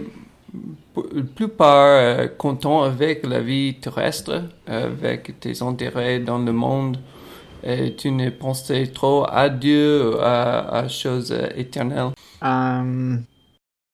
la 0.96 1.24
plupart 1.24 1.88
euh, 1.88 2.28
content 2.28 2.84
avec 2.84 3.26
la 3.26 3.42
vie 3.42 3.80
terrestre, 3.80 4.50
avec 4.68 5.40
tes 5.40 5.62
intérêts 5.62 6.20
dans 6.20 6.40
le 6.40 6.52
monde 6.52 6.98
et 7.64 7.96
tu 7.96 8.12
ne 8.12 8.30
pensais 8.30 8.88
trop 8.88 9.26
à 9.30 9.50
Dieu, 9.50 10.20
à, 10.20 10.68
à 10.70 10.88
choses 10.90 11.32
éternelles 11.56 12.12
euh, 12.44 13.18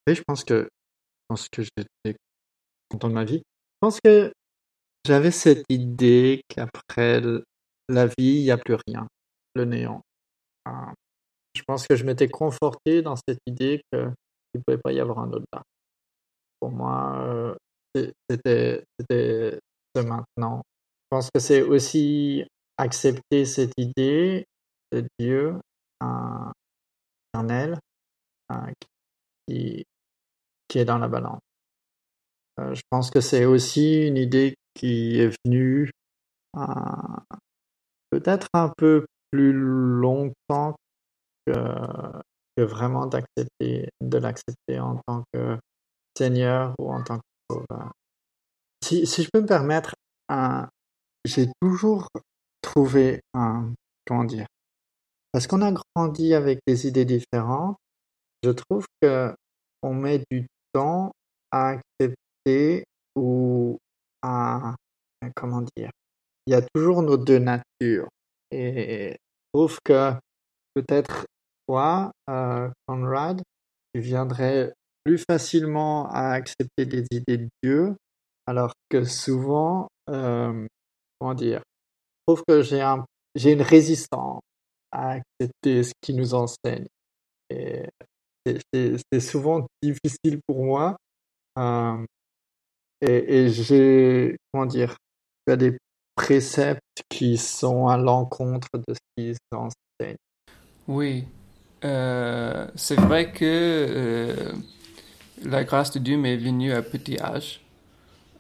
Oui, 0.08 0.16
je 0.16 0.22
pense 0.28 0.44
que, 0.44 0.64
je 0.64 1.26
pense 1.30 1.48
que 1.50 1.62
j'étais 1.62 2.18
content 2.90 3.10
de 3.10 3.14
ma 3.14 3.26
vie. 3.26 3.38
Je 3.38 3.80
pense 3.80 4.00
que 4.04 4.34
j'avais 5.06 5.32
cette 5.32 5.66
idée 5.70 6.42
qu'après 6.48 7.22
la 7.88 8.08
vie, 8.08 8.14
il 8.20 8.44
n'y 8.44 8.52
a 8.52 8.58
plus 8.58 8.76
rien, 8.88 9.08
le 9.56 9.66
néant. 9.66 10.02
Euh, 10.68 10.72
je 11.56 11.62
pense 11.68 11.88
que 11.88 11.96
je 11.96 12.04
m'étais 12.04 12.28
conforté 12.28 13.02
dans 13.04 13.16
cette 13.16 13.40
idée 13.46 13.82
qu'il 13.92 14.02
ne 14.56 14.62
pouvait 14.66 14.80
pas 14.84 14.92
y 14.92 15.00
avoir 15.00 15.20
un 15.20 15.32
au-delà. 15.32 15.64
Pour 16.60 16.72
moi, 16.72 17.18
euh, 17.24 17.56
c'était 18.30 18.84
ce 19.08 20.02
maintenant. 20.02 20.62
Je 21.12 21.18
pense 21.18 21.30
que 21.34 21.40
c'est 21.40 21.62
aussi 21.62 22.46
accepter 22.78 23.46
cette 23.46 23.74
idée 23.78 24.46
de 24.92 25.08
Dieu 25.20 25.60
un, 26.02 26.52
éternel 27.34 27.78
qui, 29.48 29.86
qui 30.68 30.80
est 30.80 30.86
dans 30.86 30.98
la 30.98 31.08
balance. 31.08 31.42
Euh, 32.60 32.74
je 32.74 32.82
pense 32.90 33.10
que 33.10 33.22
c'est 33.22 33.46
aussi 33.46 34.08
une 34.08 34.18
idée 34.18 34.56
qui 34.74 35.20
est 35.20 35.34
venue 35.46 35.92
euh, 36.58 36.62
peut-être 38.10 38.48
un 38.54 38.72
peu 38.78 39.06
plus 39.32 39.54
longtemps 39.54 40.76
que, 41.46 41.54
que 42.58 42.64
vraiment 42.64 43.06
d'accepter 43.06 43.90
de 44.02 44.18
l'accepter 44.18 44.80
en 44.80 44.98
tant 45.08 45.24
que 45.34 45.58
Seigneur 46.20 46.76
ou 46.80 46.92
en 46.92 47.02
tant 47.02 47.18
que 47.18 47.24
Sauveur. 47.50 47.94
Si, 48.84 49.08
si 49.08 49.24
je 49.24 49.30
peux 49.32 49.42
me 49.42 49.48
permettre, 49.48 49.96
j'ai 51.26 51.48
toujours 51.62 52.08
trouver 52.62 53.22
un, 53.34 53.74
comment 54.06 54.26
dire, 54.26 54.46
parce 55.32 55.48
qu'on 55.48 55.62
a 55.62 55.72
grandi 55.72 56.34
avec 56.34 56.60
des 56.68 56.88
idées 56.88 57.06
différentes, 57.06 57.78
je 58.44 58.50
trouve 58.50 58.86
que 59.02 59.34
on 59.82 59.94
met 59.94 60.24
du 60.30 60.48
temps 60.74 61.12
à 61.52 61.70
accepter 61.70 62.84
ou 63.16 63.78
à, 64.22 64.76
comment 65.36 65.62
dire, 65.76 65.92
il 66.46 66.54
y 66.54 66.56
a 66.56 66.62
toujours 66.74 67.02
nos 67.02 67.18
deux 67.18 67.40
natures. 67.40 68.10
Et 68.52 69.12
je 69.12 69.18
trouve 69.54 69.78
que 69.84 70.12
peut-être 70.74 71.26
toi, 71.68 72.12
euh, 72.30 72.70
Conrad, 72.88 73.42
tu 73.94 74.02
viendrais 74.02 74.74
plus 75.10 75.24
facilement 75.28 76.08
à 76.12 76.34
accepter 76.34 76.86
les 76.86 77.04
idées 77.12 77.38
de 77.38 77.50
Dieu, 77.64 77.96
alors 78.46 78.74
que 78.90 79.04
souvent, 79.04 79.88
euh, 80.08 80.68
comment 81.20 81.34
dire, 81.34 81.64
trouve 82.28 82.44
que 82.48 82.62
j'ai 82.62 82.82
un, 82.82 83.04
j'ai 83.34 83.54
une 83.54 83.64
résistance 83.64 84.42
à 84.92 85.14
accepter 85.14 85.82
ce 85.82 85.94
qui 86.00 86.14
nous 86.14 86.36
enseigne. 86.36 86.86
Et 87.50 87.90
c'est 88.72 89.20
souvent 89.20 89.66
difficile 89.82 90.42
pour 90.46 90.64
moi. 90.64 90.96
Euh, 91.58 92.06
et, 93.02 93.50
j'ai, 93.50 94.38
comment 94.54 94.68
dire, 94.68 94.96
des 95.48 95.76
préceptes 96.16 96.84
qui 97.10 97.38
sont 97.38 97.88
à 97.88 97.98
l'encontre 97.98 98.70
de 98.76 98.94
ce 98.94 99.00
qu'ils 99.18 99.38
enseignent. 99.52 100.18
Oui, 100.88 101.26
euh, 101.84 102.68
c'est 102.76 103.00
vrai 103.00 103.32
que 103.32 104.54
la 105.46 105.64
grâce 105.64 105.92
de 105.92 106.00
Dieu 106.00 106.18
m'est 106.18 106.38
venue 106.38 106.72
à 106.72 106.82
petit 106.82 107.20
âge. 107.20 107.62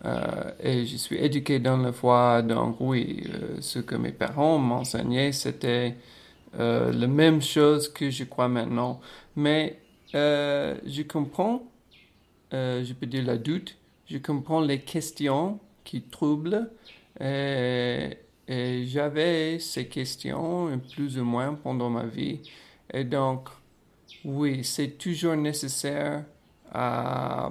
Euh, 0.05 0.51
et 0.61 0.85
je 0.85 0.95
suis 0.95 1.17
éduqué 1.17 1.59
dans 1.59 1.77
la 1.77 1.91
foi, 1.91 2.41
donc 2.41 2.77
oui, 2.79 3.23
euh, 3.33 3.57
ce 3.59 3.79
que 3.79 3.95
mes 3.95 4.11
parents 4.11 4.57
m'enseignaient, 4.57 5.31
c'était 5.33 5.95
euh, 6.57 6.91
la 6.93 7.07
même 7.07 7.41
chose 7.41 7.91
que 7.91 8.09
je 8.09 8.23
crois 8.23 8.47
maintenant. 8.47 9.01
Mais 9.35 9.79
je 10.13 11.01
comprends, 11.03 11.63
je 12.51 12.93
peux 12.93 13.05
dire 13.05 13.25
la 13.25 13.37
doute, 13.37 13.77
je 14.07 14.17
comprends 14.17 14.61
les 14.61 14.79
questions 14.79 15.59
qui 15.83 16.01
troublent. 16.01 16.71
Et 17.21 18.87
j'avais 18.87 19.59
ces 19.59 19.87
questions 19.87 20.79
plus 20.93 21.19
ou 21.19 21.23
moins 21.23 21.53
pendant 21.53 21.91
ma 21.91 22.05
vie. 22.05 22.39
Et 22.91 23.03
donc, 23.03 23.49
oui, 24.25 24.63
c'est 24.63 24.97
toujours 24.97 25.35
nécessaire 25.35 26.25
à 26.73 27.49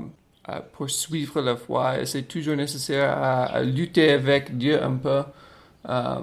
poursuivre 0.72 1.40
la 1.40 1.56
foi. 1.56 2.04
C'est 2.06 2.22
toujours 2.22 2.56
nécessaire 2.56 3.10
à, 3.22 3.62
lutter 3.62 4.12
avec 4.12 4.56
Dieu 4.56 4.82
un 4.82 4.96
peu. 4.96 5.22
Euh, 5.88 6.20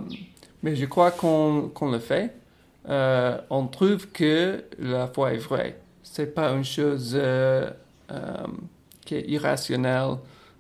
mais 0.63 0.75
je 0.75 0.86
crois 0.86 1.12
qu'on 1.12 1.71
le 1.91 1.99
fait. 1.99 2.34
Euh, 2.89 3.38
on 3.49 3.67
trouve 3.67 4.08
que 4.10 4.63
la 4.79 5.08
foi 5.08 5.34
est 5.34 5.38
vraie. 5.38 5.79
C'est 6.03 6.34
pas 6.34 6.51
une 6.51 6.63
chose 6.63 7.13
euh, 7.15 7.69
qui 9.05 9.15
est 9.15 9.27
irrationnelle 9.27 10.17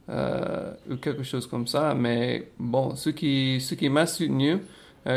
ou 0.07 0.97
quelque 0.97 1.23
chose 1.23 1.47
comme 1.47 1.67
ça. 1.67 1.95
Mais 1.95 2.49
bon, 2.59 2.95
ce 2.95 3.09
qui, 3.09 3.59
ce 3.61 3.73
qui 3.73 3.89
m'a 3.89 4.05
soutenu 4.05 4.59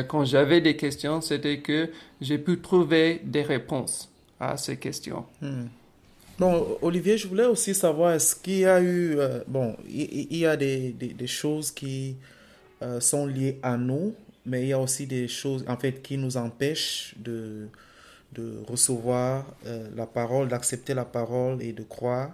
quand 0.06 0.24
j'avais 0.24 0.60
des 0.60 0.76
questions, 0.76 1.20
c'était 1.22 1.58
que 1.58 1.90
j'ai 2.20 2.38
pu 2.38 2.60
trouver 2.60 3.20
des 3.24 3.42
réponses 3.42 4.10
à 4.38 4.56
ces 4.56 4.76
questions. 4.76 5.24
Hmm. 5.40 5.66
Bon, 6.38 6.78
Olivier, 6.82 7.18
je 7.18 7.26
voulais 7.26 7.46
aussi 7.46 7.74
savoir, 7.74 8.12
est-ce 8.12 8.36
qu'il 8.36 8.58
y 8.58 8.64
a 8.64 8.80
eu, 8.80 9.18
euh, 9.18 9.42
bon, 9.48 9.76
il, 9.88 10.36
y 10.36 10.46
a 10.46 10.56
des, 10.56 10.92
des, 10.92 11.26
choses 11.26 11.72
qui 11.72 12.16
euh, 12.80 13.00
sont 13.00 13.26
liées 13.26 13.58
à 13.60 13.76
nous, 13.76 14.14
mais 14.46 14.62
il 14.62 14.68
y 14.68 14.72
a 14.72 14.78
aussi 14.78 15.08
des 15.08 15.26
choses, 15.26 15.64
en 15.66 15.76
fait, 15.76 16.00
qui 16.00 16.16
nous 16.16 16.36
empêchent 16.36 17.16
de, 17.18 17.66
de 18.34 18.62
recevoir 18.68 19.46
euh, 19.66 19.88
la 19.96 20.06
parole, 20.06 20.46
d'accepter 20.46 20.94
la 20.94 21.04
parole 21.04 21.60
et 21.60 21.72
de 21.72 21.82
croire. 21.82 22.30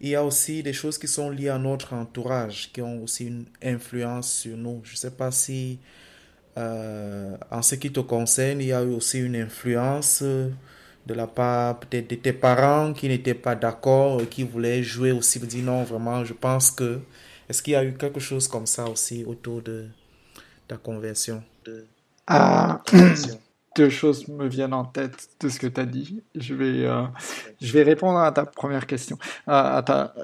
Il 0.00 0.10
y 0.10 0.14
a 0.14 0.24
aussi 0.24 0.62
des 0.62 0.72
choses 0.72 0.96
qui 0.96 1.08
sont 1.08 1.28
liées 1.28 1.48
à 1.48 1.58
notre 1.58 1.92
entourage, 1.92 2.70
qui 2.72 2.82
ont 2.82 3.02
aussi 3.02 3.26
une 3.26 3.46
influence 3.64 4.32
sur 4.32 4.56
nous. 4.56 4.80
Je 4.84 4.92
ne 4.92 4.96
sais 4.96 5.10
pas 5.10 5.32
si, 5.32 5.80
en 6.56 7.62
ce 7.62 7.74
qui 7.74 7.90
te 7.90 8.00
concerne, 8.00 8.60
il 8.60 8.68
y 8.68 8.72
a 8.72 8.82
eu 8.82 8.94
aussi 8.94 9.18
une 9.18 9.36
influence 9.36 10.22
de 11.10 11.14
la 11.14 11.26
part 11.26 11.80
peut-être 11.80 12.08
de 12.08 12.14
tes 12.14 12.32
parents 12.32 12.92
qui 12.92 13.08
n'étaient 13.08 13.34
pas 13.34 13.54
d'accord, 13.54 14.20
qui 14.30 14.44
voulaient 14.44 14.82
jouer 14.82 15.12
aussi, 15.12 15.38
vous 15.38 15.46
dire 15.46 15.64
non, 15.64 15.82
vraiment, 15.82 16.24
je 16.24 16.34
pense 16.34 16.70
que. 16.70 17.00
Est-ce 17.48 17.62
qu'il 17.64 17.72
y 17.72 17.76
a 17.76 17.84
eu 17.84 17.94
quelque 17.94 18.20
chose 18.20 18.46
comme 18.46 18.66
ça 18.66 18.84
aussi 18.84 19.24
autour 19.24 19.60
de 19.60 19.88
ta 20.68 20.76
conversion? 20.76 21.42
De... 21.64 21.84
Ah, 22.28 22.80
deux 23.76 23.90
choses 23.90 24.28
me 24.28 24.46
viennent 24.46 24.72
en 24.72 24.84
tête 24.84 25.28
de 25.40 25.48
ce 25.48 25.58
que 25.58 25.66
tu 25.66 25.80
as 25.80 25.84
dit. 25.84 26.22
Je 26.36 26.54
vais, 26.54 26.86
euh, 26.86 27.02
je 27.60 27.72
vais 27.72 27.82
répondre 27.82 28.20
à 28.20 28.30
ta 28.30 28.44
première 28.46 28.86
question, 28.86 29.18
à 29.48 29.82
ta, 29.84 30.14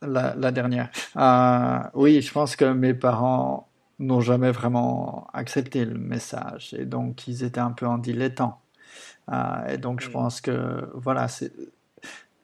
la, 0.00 0.36
la, 0.36 0.52
dernière. 0.52 0.90
Euh, 1.16 1.78
oui, 1.94 2.22
je 2.22 2.32
pense 2.32 2.54
que 2.54 2.66
mes 2.66 2.94
parents 2.94 3.68
n'ont 3.98 4.20
jamais 4.20 4.52
vraiment 4.52 5.26
accepté 5.32 5.84
le 5.84 5.98
message 5.98 6.72
et 6.78 6.84
donc 6.84 7.26
ils 7.26 7.42
étaient 7.42 7.58
un 7.58 7.72
peu 7.72 7.86
en 7.86 7.98
dilettant. 7.98 8.60
Euh, 9.32 9.68
et 9.68 9.78
donc, 9.78 10.00
je 10.00 10.10
pense 10.10 10.40
que, 10.40 10.90
voilà, 10.94 11.28
c'est. 11.28 11.52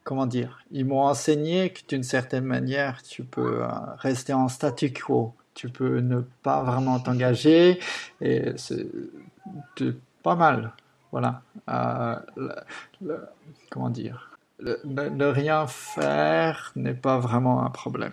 Comment 0.05 0.27
dire 0.27 0.61
Ils 0.71 0.85
m'ont 0.85 1.01
enseigné 1.01 1.71
que 1.71 1.81
d'une 1.89 2.03
certaine 2.03 2.45
manière, 2.45 3.03
tu 3.03 3.25
peux 3.25 3.63
euh, 3.63 3.69
rester 3.97 4.35
en 4.35 4.49
statu 4.49 4.93
quo. 4.93 5.35
Tu 5.55 5.71
peux 5.71 6.01
ne 6.01 6.21
pas 6.43 6.63
vraiment 6.63 7.01
t'engager. 7.01 7.81
Et 8.21 8.53
c'est 8.57 8.87
pas 10.23 10.35
mal. 10.35 10.73
Voilà. 11.11 11.43
Euh, 11.71 12.17
comment 13.71 13.89
dire 13.89 14.35
ne, 14.61 15.25
rien 15.25 15.67
faire 15.67 16.73
n'est 16.77 16.95
pas 16.95 17.19
vraiment 17.19 17.65
un 17.65 17.71
problème. 17.71 18.13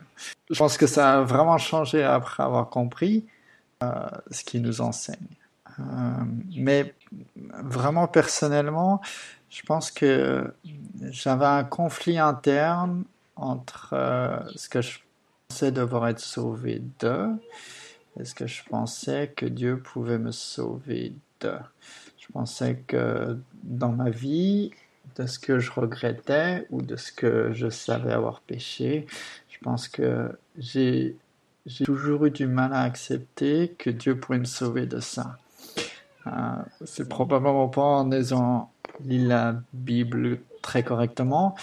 Je 0.49 0.57
pense 0.57 0.77
que 0.77 0.87
ça 0.87 1.19
a 1.19 1.21
vraiment 1.21 1.57
changé 1.57 2.03
après 2.03 2.43
avoir 2.43 2.69
compris 2.69 3.25
euh, 3.83 4.07
ce 4.31 4.43
qu'il 4.43 4.61
nous 4.61 4.81
enseigne. 4.81 5.17
Euh, 5.79 5.83
mais 6.55 6.93
vraiment 7.63 8.07
personnellement, 8.07 9.01
je 9.49 9.61
pense 9.63 9.91
que 9.91 10.53
j'avais 11.01 11.45
un 11.45 11.63
conflit 11.63 12.17
interne 12.17 13.03
entre 13.35 13.93
euh, 13.93 14.39
ce 14.55 14.69
que 14.69 14.81
je 14.81 14.99
pensais 15.47 15.71
devoir 15.71 16.07
être 16.07 16.19
sauvé 16.19 16.81
de 16.99 17.27
et 18.19 18.25
ce 18.25 18.35
que 18.35 18.47
je 18.47 18.63
pensais 18.63 19.33
que 19.35 19.45
Dieu 19.45 19.79
pouvait 19.79 20.19
me 20.19 20.31
sauver 20.31 21.13
de. 21.39 21.53
Je 22.17 22.27
pensais 22.31 22.83
que 22.87 23.37
dans 23.63 23.91
ma 23.91 24.09
vie, 24.09 24.71
de 25.15 25.25
ce 25.25 25.39
que 25.39 25.59
je 25.59 25.71
regrettais 25.71 26.65
ou 26.69 26.81
de 26.81 26.95
ce 26.95 27.11
que 27.11 27.51
je 27.53 27.69
savais 27.69 28.13
avoir 28.13 28.41
péché. 28.41 29.05
Je 29.49 29.57
pense 29.59 29.87
que 29.87 30.31
j'ai 30.57 31.15
toujours 31.83 32.25
eu 32.25 32.31
du 32.31 32.47
mal 32.47 32.73
à 32.73 32.81
accepter 32.81 33.75
que 33.77 33.89
Dieu 33.89 34.17
pourrait 34.17 34.39
me 34.39 34.45
sauver 34.45 34.85
de 34.85 34.99
ça. 34.99 35.37
Euh, 36.27 36.31
c'est 36.85 37.09
probablement 37.09 37.67
pas 37.67 37.81
en 37.81 38.11
ayant 38.11 38.71
lu 39.05 39.25
la 39.25 39.55
Bible 39.73 40.39
très 40.61 40.83
correctement, 40.83 41.55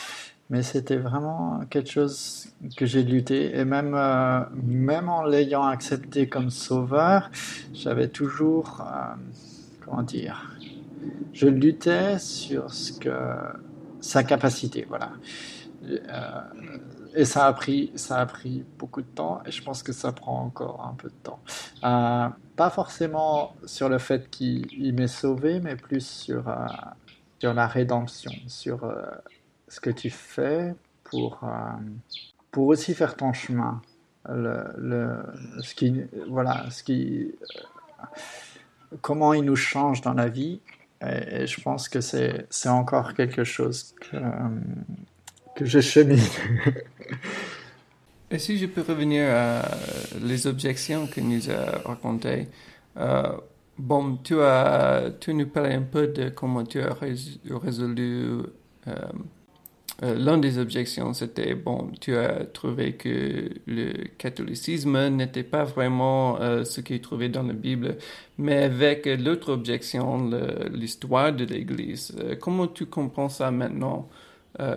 mais 0.51 0.63
c'était 0.63 0.97
vraiment 0.97 1.61
quelque 1.71 1.91
chose 1.91 2.49
que 2.77 2.85
j'ai 2.87 3.05
lutté 3.05 3.57
et 3.57 3.65
même 3.65 3.95
euh, 3.95 4.41
même 4.55 5.09
en 5.09 5.23
l'ayant 5.23 5.65
accepté 5.65 6.29
comme 6.29 6.51
sauveur, 6.51 7.31
j'avais 7.73 8.09
toujours 8.09 8.81
euh, 8.81 9.15
comment 9.85 10.03
dire 10.03 10.57
je 11.33 11.47
luttais 11.47 12.19
sur 12.19 12.75
ce 12.75 12.93
que 12.93 13.17
sa 14.01 14.25
capacité, 14.25 14.87
voilà. 14.89 15.13
Et 17.19 17.25
ça 17.25 17.47
a 17.47 17.53
pris, 17.53 17.93
ça 17.97 18.19
a 18.19 18.27
pris 18.27 18.65
beaucoup 18.79 19.03
de 19.03 19.07
temps, 19.07 19.43
et 19.45 19.51
je 19.51 19.63
pense 19.63 19.83
que 19.83 19.93
ça 19.93 20.13
prend 20.13 20.43
encore 20.43 20.87
un 20.87 20.95
peu 20.95 21.09
de 21.09 21.15
temps. 21.23 21.41
Euh, 21.85 22.29
pas 22.57 22.71
forcément 22.71 23.55
sur 23.67 23.89
le 23.89 23.99
fait 23.99 24.31
qu'il 24.31 24.95
m'ait 24.95 25.09
sauvé, 25.09 25.61
mais 25.61 25.77
plus 25.77 26.07
sur 26.07 26.49
euh, 26.49 26.55
sur 27.41 27.55
la 27.55 27.67
rédemption, 27.67 28.33
sur 28.47 28.91
ce 29.69 29.81
que 29.81 29.91
tu 29.91 30.11
fais 30.11 30.75
pour 31.05 31.41
pour 32.51 32.67
aussi 32.67 32.95
faire 32.95 33.17
ton 33.17 33.33
chemin. 33.33 33.81
Le, 34.29 34.65
le, 34.77 35.09
voilà, 36.29 36.69
ce 36.71 36.83
qui, 36.83 37.33
comment 39.01 39.33
il 39.33 39.45
nous 39.45 39.57
change 39.57 40.01
dans 40.03 40.15
la 40.15 40.29
vie 40.29 40.61
et, 41.01 41.47
je 41.47 41.61
pense 41.61 41.89
que 41.89 42.01
c'est, 42.01 42.47
encore 42.67 43.15
quelque 43.15 43.45
chose 43.45 43.95
que, 44.01 44.17
euh, 44.17 44.31
que 45.55 45.65
je 45.65 45.81
chemine. 45.81 46.19
et 48.31 48.39
si 48.39 48.59
je 48.59 48.67
peux 48.67 48.83
revenir 48.83 49.29
à 49.31 49.63
les 50.23 50.47
objections 50.47 51.07
que 51.07 51.21
nous 51.21 51.51
a 51.51 51.79
racontées. 51.85 52.49
Euh, 52.99 53.37
bon, 53.79 54.17
tu 54.17 54.41
as, 54.41 55.11
tu 55.21 55.35
nous 55.35 55.47
parlais 55.47 55.75
un 55.75 55.83
peu 55.83 56.09
de 56.09 56.29
comment 56.29 56.65
tu 56.65 56.81
as 56.81 56.95
résolu 56.95 58.43
euh, 58.87 58.95
euh, 60.05 60.15
l'une 60.15 60.41
des 60.41 60.59
objections, 60.59 61.13
c'était, 61.13 61.55
bon, 61.55 61.91
tu 62.01 62.17
as 62.17 62.45
trouvé 62.45 62.93
que 62.95 63.51
le 63.67 64.05
catholicisme 64.17 65.09
n'était 65.09 65.43
pas 65.43 65.65
vraiment 65.65 66.39
ce 66.65 66.81
qui 66.81 66.95
est 66.95 67.03
trouvé 67.03 67.29
dans 67.29 67.43
la 67.43 67.53
Bible, 67.53 67.97
mais 68.37 68.63
avec 68.63 69.07
l'autre 69.07 69.53
objection, 69.53 70.31
l'histoire 70.71 71.33
de 71.33 71.45
l'Église. 71.45 72.15
Comment 72.41 72.69
tu 72.69 72.87
comprends 72.87 73.29
ça 73.29 73.51
maintenant 73.51 74.09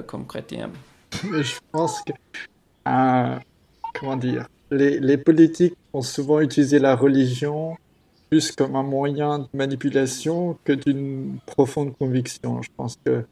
comme 0.07 0.25
chrétien? 0.25 0.71
Je 1.13 1.59
pense 1.71 2.01
que, 2.01 2.13
comment 2.83 4.17
dire, 4.17 4.47
les, 4.71 4.99
les 4.99 5.17
politiques 5.17 5.75
ont 5.93 6.01
souvent 6.01 6.39
utilisé 6.39 6.79
la 6.79 6.95
religion 6.95 7.77
plus 8.29 8.53
comme 8.53 8.77
un 8.77 8.83
moyen 8.83 9.39
de 9.39 9.47
manipulation 9.53 10.57
que 10.63 10.71
d'une 10.71 11.39
profonde 11.45 11.95
conviction. 11.97 12.61
Je 12.61 12.69
pense 12.77 12.95
que 13.05 13.25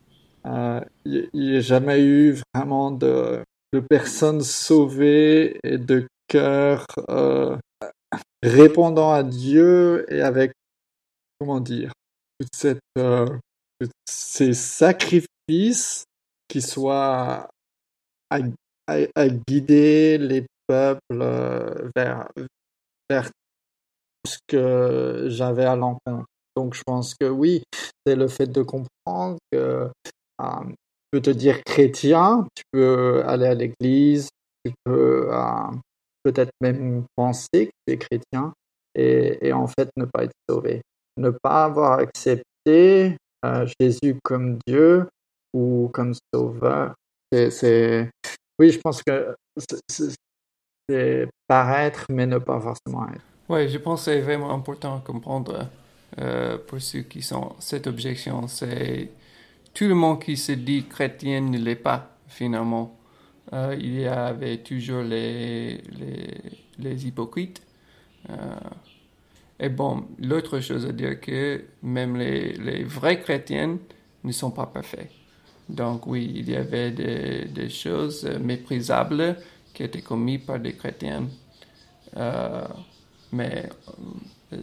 euh, 0.46 0.82
il 1.06 1.30
n'y 1.34 1.56
a 1.56 1.62
jamais 1.62 2.04
eu 2.04 2.36
vraiment 2.54 2.92
de, 2.92 3.42
de 3.74 3.80
personnes 3.80 4.42
sauvées 4.42 5.58
et 5.63 5.78
de 5.78 6.06
cœurs 6.28 6.86
euh, 7.10 7.56
répondant 8.44 9.12
à 9.12 9.24
Dieu 9.24 10.06
et 10.13 10.22
avec, 10.22 10.52
comment 11.39 11.62
dire, 11.62 11.92
toute 12.39 12.54
cette, 12.54 12.80
euh, 12.98 13.26
ces 14.06 14.54
sacrifices 14.54 16.04
qui 16.50 16.62
soient 16.62 17.48
à, 18.30 19.28
guider 19.48 20.18
les 20.18 20.46
peuples 20.68 21.24
vers, 21.96 22.28
vers 23.10 23.30
ce 24.26 24.38
que 24.48 25.26
j'avais 25.28 25.65
à 25.65 25.76
l'encontre. 25.76 26.26
Donc 26.56 26.74
je 26.74 26.84
pense 26.86 27.15
que 27.15 27.28
oui, 27.28 27.63
c'est 28.06 28.15
le 28.15 28.28
fait 28.28 28.48
de 28.48 28.62
comprendre 28.62 29.38
que 29.52 29.89
euh, 30.42 30.63
tu 30.68 30.76
peux 31.12 31.22
te 31.22 31.30
dire 31.30 31.63
chrétien, 31.63 32.48
tu 32.56 32.63
peux 32.72 33.24
aller 33.26 33.46
à 33.46 33.54
l'église, 33.54 34.30
tu 34.65 34.74
peux 34.84 35.30
euh, 35.32 35.72
peut-être 36.24 36.52
même 36.62 37.06
penser 37.15 37.68
que 37.68 37.72
tu 37.88 37.94
es 37.94 37.98
chrétien 37.98 38.54
et, 38.96 39.54
en 39.54 39.68
fait 39.68 39.89
ne 39.96 40.06
pas 40.06 40.26
être 40.26 40.36
sauvé. 40.50 40.82
Ne 41.18 41.30
pas 41.30 41.65
avoir 41.65 42.00
accepté 42.00 43.18
euh, 43.46 43.68
Jésus 43.80 44.18
comme 44.24 44.58
Dieu 44.68 45.08
ou 45.54 45.89
comme 45.94 46.13
sauveur. 46.34 46.96
C'est, 47.32 48.10
oui, 48.60 48.72
je 48.72 48.80
pense 48.80 49.02
que 49.04 49.36
c'est 49.89 51.28
paraître, 51.48 52.06
mais 52.10 52.26
ne 52.26 52.38
pas 52.38 52.60
forcément 52.60 53.08
être. 53.10 53.24
Oui, 53.48 53.67
je 53.69 53.78
pense 53.78 54.02
que 54.02 54.12
c'est 54.12 54.22
vraiment 54.22 54.52
important 54.54 54.98
à 54.98 55.00
comprendre 55.00 55.67
pour 56.67 56.82
ceux 56.82 57.02
qui 57.02 57.22
sont 57.22 57.56
cette 57.60 57.88
objection. 57.88 58.48
C'est 58.48 59.10
tout 59.74 59.88
le 59.88 59.95
monde 59.95 60.22
qui 60.22 60.38
se 60.38 60.52
dit 60.52 60.86
chrétien 60.86 61.41
ne 61.41 61.58
l'est 61.58 61.76
pas, 61.76 62.17
finalement. 62.28 62.98
Euh, 63.54 63.76
il 63.80 64.00
y 64.00 64.06
avait 64.06 64.58
toujours 64.58 65.04
les, 65.04 65.82
les, 66.78 67.08
hypocrites. 67.08 67.62
Euh, 68.30 68.36
et 69.60 69.69
bon, 69.69 70.06
l'autre 70.19 70.60
chose 70.60 70.86
à 70.86 70.91
dire 70.91 71.19
que 71.19 71.63
même 71.82 72.15
les, 72.15 72.54
les 72.54 72.84
vrais 72.84 73.19
chrétiens 73.19 73.78
ne 74.24 74.32
sont 74.32 74.52
pas 74.52 74.67
parfaits. 74.67 75.10
Donc 75.69 76.08
oui, 76.08 76.32
il 76.36 76.49
y 76.49 76.55
avait 76.55 76.91
des, 76.91 77.69
choses 77.69 78.25
méprisables 78.41 79.38
qui 79.73 79.84
étaient 79.84 80.01
commises 80.01 80.41
par 80.45 80.60
des 80.60 80.73
chrétiens. 80.73 81.27
Euh, 82.17 82.65
mais 83.32 83.69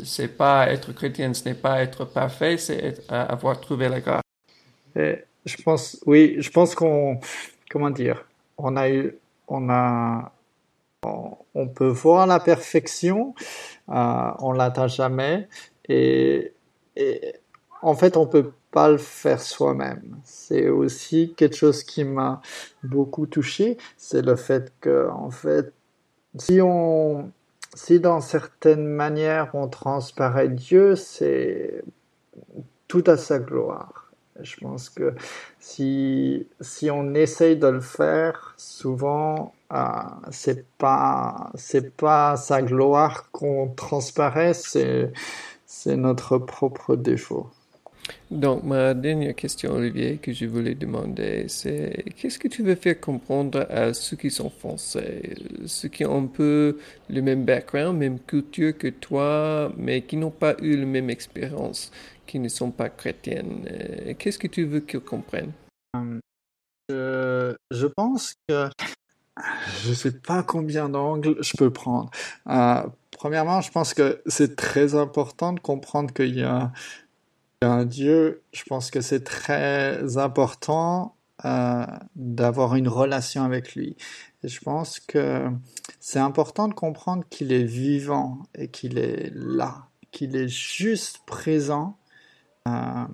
c'est 0.05 0.37
pas 0.37 0.69
être 0.69 0.93
chrétien, 0.93 1.33
ce 1.33 1.49
n'est 1.49 1.55
pas 1.55 1.81
être 1.81 2.05
parfait, 2.05 2.59
c'est 2.59 3.01
avoir 3.09 3.61
trouvé 3.61 3.89
la 3.89 4.01
grâce 4.01 4.23
je 5.47 5.63
pense, 5.63 5.99
oui, 6.07 6.37
je 6.39 6.51
pense 6.51 6.75
qu'on, 6.75 7.21
comment 7.71 7.91
dire, 7.91 8.27
on 8.59 8.77
a 8.77 8.91
eu, 8.91 9.17
on 9.49 9.71
a, 9.71 10.33
on, 11.55 11.69
peut 11.69 11.89
voir 11.89 12.27
la 12.27 12.41
perfection, 12.41 13.35
euh, 13.89 14.31
on 14.41 14.53
l'atteint 14.53 14.89
jamais, 14.89 15.49
et, 15.89 16.53
et, 16.97 17.35
en 17.81 17.95
fait, 17.95 18.17
on 18.17 18.27
peut 18.27 18.53
pas 18.77 18.91
le 18.91 18.99
faire 18.99 19.41
soi-même. 19.41 20.19
C'est 20.23 20.69
aussi 20.69 21.33
quelque 21.35 21.57
chose 21.57 21.83
qui 21.83 22.05
m'a 22.05 22.43
beaucoup 22.83 23.27
touché, 23.27 23.79
c'est 23.97 24.21
le 24.21 24.37
fait 24.37 24.71
que, 24.83 25.09
en 25.09 25.31
fait, 25.31 25.73
si 26.39 26.61
on, 26.61 27.33
si 27.73 28.01
dans 28.01 28.21
certaines 28.21 28.87
manières 28.87 29.49
on 29.55 29.69
transparaît 29.69 30.51
Dieu, 30.51 30.95
c'est 30.95 31.85
tout 32.87 33.03
à 33.07 33.17
sa 33.17 33.39
gloire. 33.39 34.13
Je 34.43 34.57
pense 34.59 34.91
que 34.91 35.15
si, 35.59 36.47
si 36.61 36.91
on 36.91 37.15
essaye 37.15 37.57
de 37.57 37.69
le 37.69 37.81
faire, 37.81 38.53
souvent, 38.59 39.55
euh, 39.73 39.79
c'est 40.31 40.67
pas, 40.77 41.51
c'est 41.55 41.97
pas 41.97 42.37
sa 42.37 42.61
gloire 42.61 43.31
qu'on 43.33 43.69
transparaît, 43.69 44.53
c'est, 44.53 45.15
c'est 45.65 45.97
notre 45.97 46.37
propre 46.37 46.95
défaut. 46.95 47.49
Donc, 48.31 48.65
ma 48.65 48.95
dernière 48.95 49.35
question, 49.35 49.73
Olivier, 49.73 50.19
que 50.19 50.33
je 50.33 50.47
voulais 50.47 50.75
demander, 50.75 51.47
c'est 51.49 52.05
qu'est-ce 52.17 52.39
que 52.39 52.49
tu 52.49 52.63
veux 52.63 52.75
faire 52.75 53.01
comprendre 53.01 53.67
à 53.71 53.95
ceux 53.95 54.17
qui 54.17 54.31
sont 54.31 54.51
français, 54.51 55.35
ceux 55.67 55.89
qui 55.89 56.05
ont 56.05 56.25
un 56.25 56.27
peu 56.27 56.79
le 57.09 57.23
même 57.23 57.45
background, 57.45 57.99
même 57.99 58.19
culture 58.21 58.77
que 58.77 58.89
toi, 58.89 59.73
mais 59.77 60.03
qui 60.03 60.17
n'ont 60.17 60.31
pas 60.31 60.57
eu 60.61 60.77
la 60.77 60.87
même 60.87 61.11
expérience? 61.11 61.91
qui 62.27 62.39
ne 62.39 62.49
sont 62.49 62.71
pas 62.71 62.91
chrétiennes. 62.91 63.67
Euh, 63.71 64.15
qu'est-ce 64.19 64.39
que 64.39 64.49
tu 64.49 64.65
veux 64.65 64.81
qu'ils 64.81 65.01
comprennent? 65.01 65.53
Euh, 66.91 67.55
je, 67.71 67.87
pense 67.87 68.35
que 68.49 68.69
je 69.83 69.91
ne 69.91 69.95
sais 69.95 70.13
pas 70.13 70.43
combien 70.43 70.89
d'angles 70.89 71.37
je 71.43 71.57
peux 71.57 71.73
prendre. 71.73 72.11
Euh, 72.49 72.83
premièrement, 73.13 73.61
je 73.61 73.71
pense 73.71 73.95
que 73.95 74.21
c'est 74.27 74.57
très 74.57 74.95
important 74.95 75.53
de 75.53 75.61
comprendre 75.61 76.13
qu'il 76.13 76.37
y 76.37 76.43
a 76.43 76.73
un 77.63 77.85
Dieu. 77.85 78.43
Je 78.53 78.63
pense 78.65 78.91
que 78.91 79.01
c'est 79.01 79.25
très 79.25 80.17
important 80.17 81.15
euh, 81.45 81.87
d'avoir 82.15 82.77
une 82.77 82.89
relation 82.89 83.43
avec 83.45 83.75
lui. 83.75 83.97
Et 84.43 84.49
je 84.49 84.61
pense 84.61 85.01
que 85.01 85.47
c'est 86.01 86.19
important 86.19 86.69
de 86.69 86.75
comprendre 86.75 87.25
qu'il 87.29 87.53
est 87.53 87.65
vivant 87.65 88.39
et 88.55 88.69
qu'il 88.69 88.99
est 88.99 89.31
là, 89.35 89.87
qu'il 90.13 90.37
est 90.37 90.49
juste 90.49 91.21
présent 91.27 91.99
euh, 92.67 93.05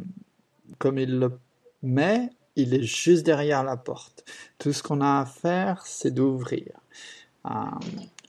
comme 0.78 0.98
il 0.98 1.18
le 1.18 1.38
met, 1.82 2.30
il 2.56 2.74
est 2.74 2.82
juste 2.82 3.24
derrière 3.24 3.64
la 3.64 3.76
porte. 3.76 4.24
Tout 4.58 4.72
ce 4.72 4.82
qu'on 4.82 5.00
a 5.00 5.20
à 5.20 5.24
faire, 5.26 5.82
c'est 5.86 6.12
d'ouvrir. 6.12 6.72
Euh, 7.46 7.50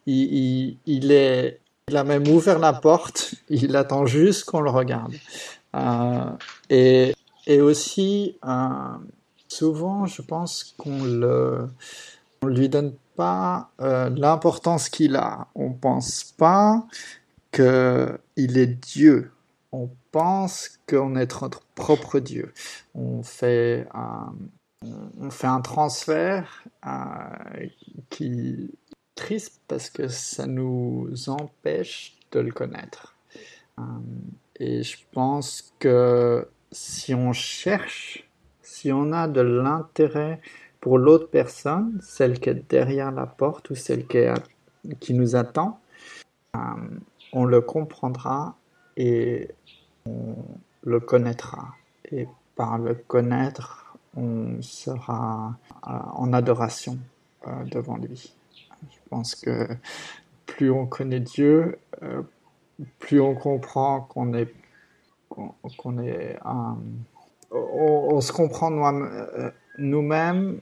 il, 0.06 1.12
est, 1.12 1.60
il 1.88 1.98
a 1.98 2.04
même 2.04 2.28
ouvert 2.28 2.60
la 2.60 2.74
porte, 2.74 3.36
il 3.50 3.76
attend 3.76 4.06
juste 4.06 4.46
qu'on 4.46 4.62
le 4.62 4.70
regarde. 4.70 5.14
Euh, 5.76 6.32
et, 6.70 7.16
et 7.48 7.62
aussi, 7.62 8.38
euh, 8.46 8.98
souvent, 9.48 10.06
je 10.06 10.22
pense 10.22 10.76
qu'on 10.78 11.04
le, 11.04 11.68
on 12.42 12.48
lui 12.48 12.70
donne 12.70 12.96
pas 13.16 13.72
euh, 13.82 14.10
l'importance 14.10 14.90
qu'il 14.90 15.16
a. 15.16 15.48
On 15.56 15.72
pense 15.74 16.24
pas 16.24 16.86
que 17.52 18.20
il 18.36 18.58
est 18.58 18.68
Dieu. 18.68 19.32
On 19.72 19.90
pense 20.12 20.80
qu'on 20.88 21.16
est 21.16 21.42
notre 21.42 21.62
propre 21.76 22.20
Dieu. 22.20 22.54
On 22.94 23.24
fait 23.24 23.88
un, 23.94 24.34
on 25.20 25.32
fait 25.32 25.48
un 25.48 25.62
transfert 25.62 26.64
qui 28.10 28.26
est 28.26 28.94
triste 29.16 29.62
parce 29.68 29.90
que 29.90 30.08
ça 30.08 30.46
nous 30.46 31.10
empêche 31.28 32.16
de 32.32 32.40
le 32.40 32.52
connaître. 32.52 33.16
Et 34.60 34.84
je 34.84 34.98
pense 35.12 35.74
que 35.80 36.48
si 36.72 37.14
on 37.14 37.34
cherche, 37.34 38.30
si 38.62 38.92
on 38.92 39.12
a 39.12 39.28
de 39.28 39.42
l'intérêt 39.42 40.42
pour 40.80 40.98
l'autre 40.98 41.30
personne, 41.30 42.00
celle 42.04 42.40
qui 42.40 42.50
est 42.50 42.70
derrière 42.70 43.12
la 43.12 43.26
porte 43.26 43.70
ou 43.70 43.76
celle 43.76 44.06
qui, 44.06 44.18
est, 44.18 44.34
qui 45.00 45.14
nous 45.14 45.36
attend, 45.36 45.80
euh, 46.56 46.60
on 47.32 47.46
le 47.46 47.62
comprendra 47.62 48.56
et 48.98 49.50
on 50.06 50.36
le 50.84 51.00
connaîtra. 51.00 51.76
Et 52.12 52.28
par 52.56 52.78
le 52.78 52.94
connaître, 52.94 53.96
on 54.16 54.62
sera 54.62 55.58
euh, 55.88 55.90
en 55.90 56.34
adoration 56.34 57.00
euh, 57.48 57.64
devant 57.66 57.98
lui. 57.98 58.36
Je 58.92 58.98
pense 59.10 59.36
que 59.36 59.68
plus 60.46 60.70
on 60.70 60.86
connaît 60.86 61.22
Dieu, 61.22 61.80
plus 63.00 63.22
on 63.22 63.36
comprend 63.36 64.02
qu'on 64.02 64.34
est 64.34 64.54
qu'on 65.78 66.00
est 66.00 66.38
on, 66.46 66.78
on, 67.52 68.22
se 68.22 68.32
comprend 68.32 68.70
nous-mêmes 69.78 70.60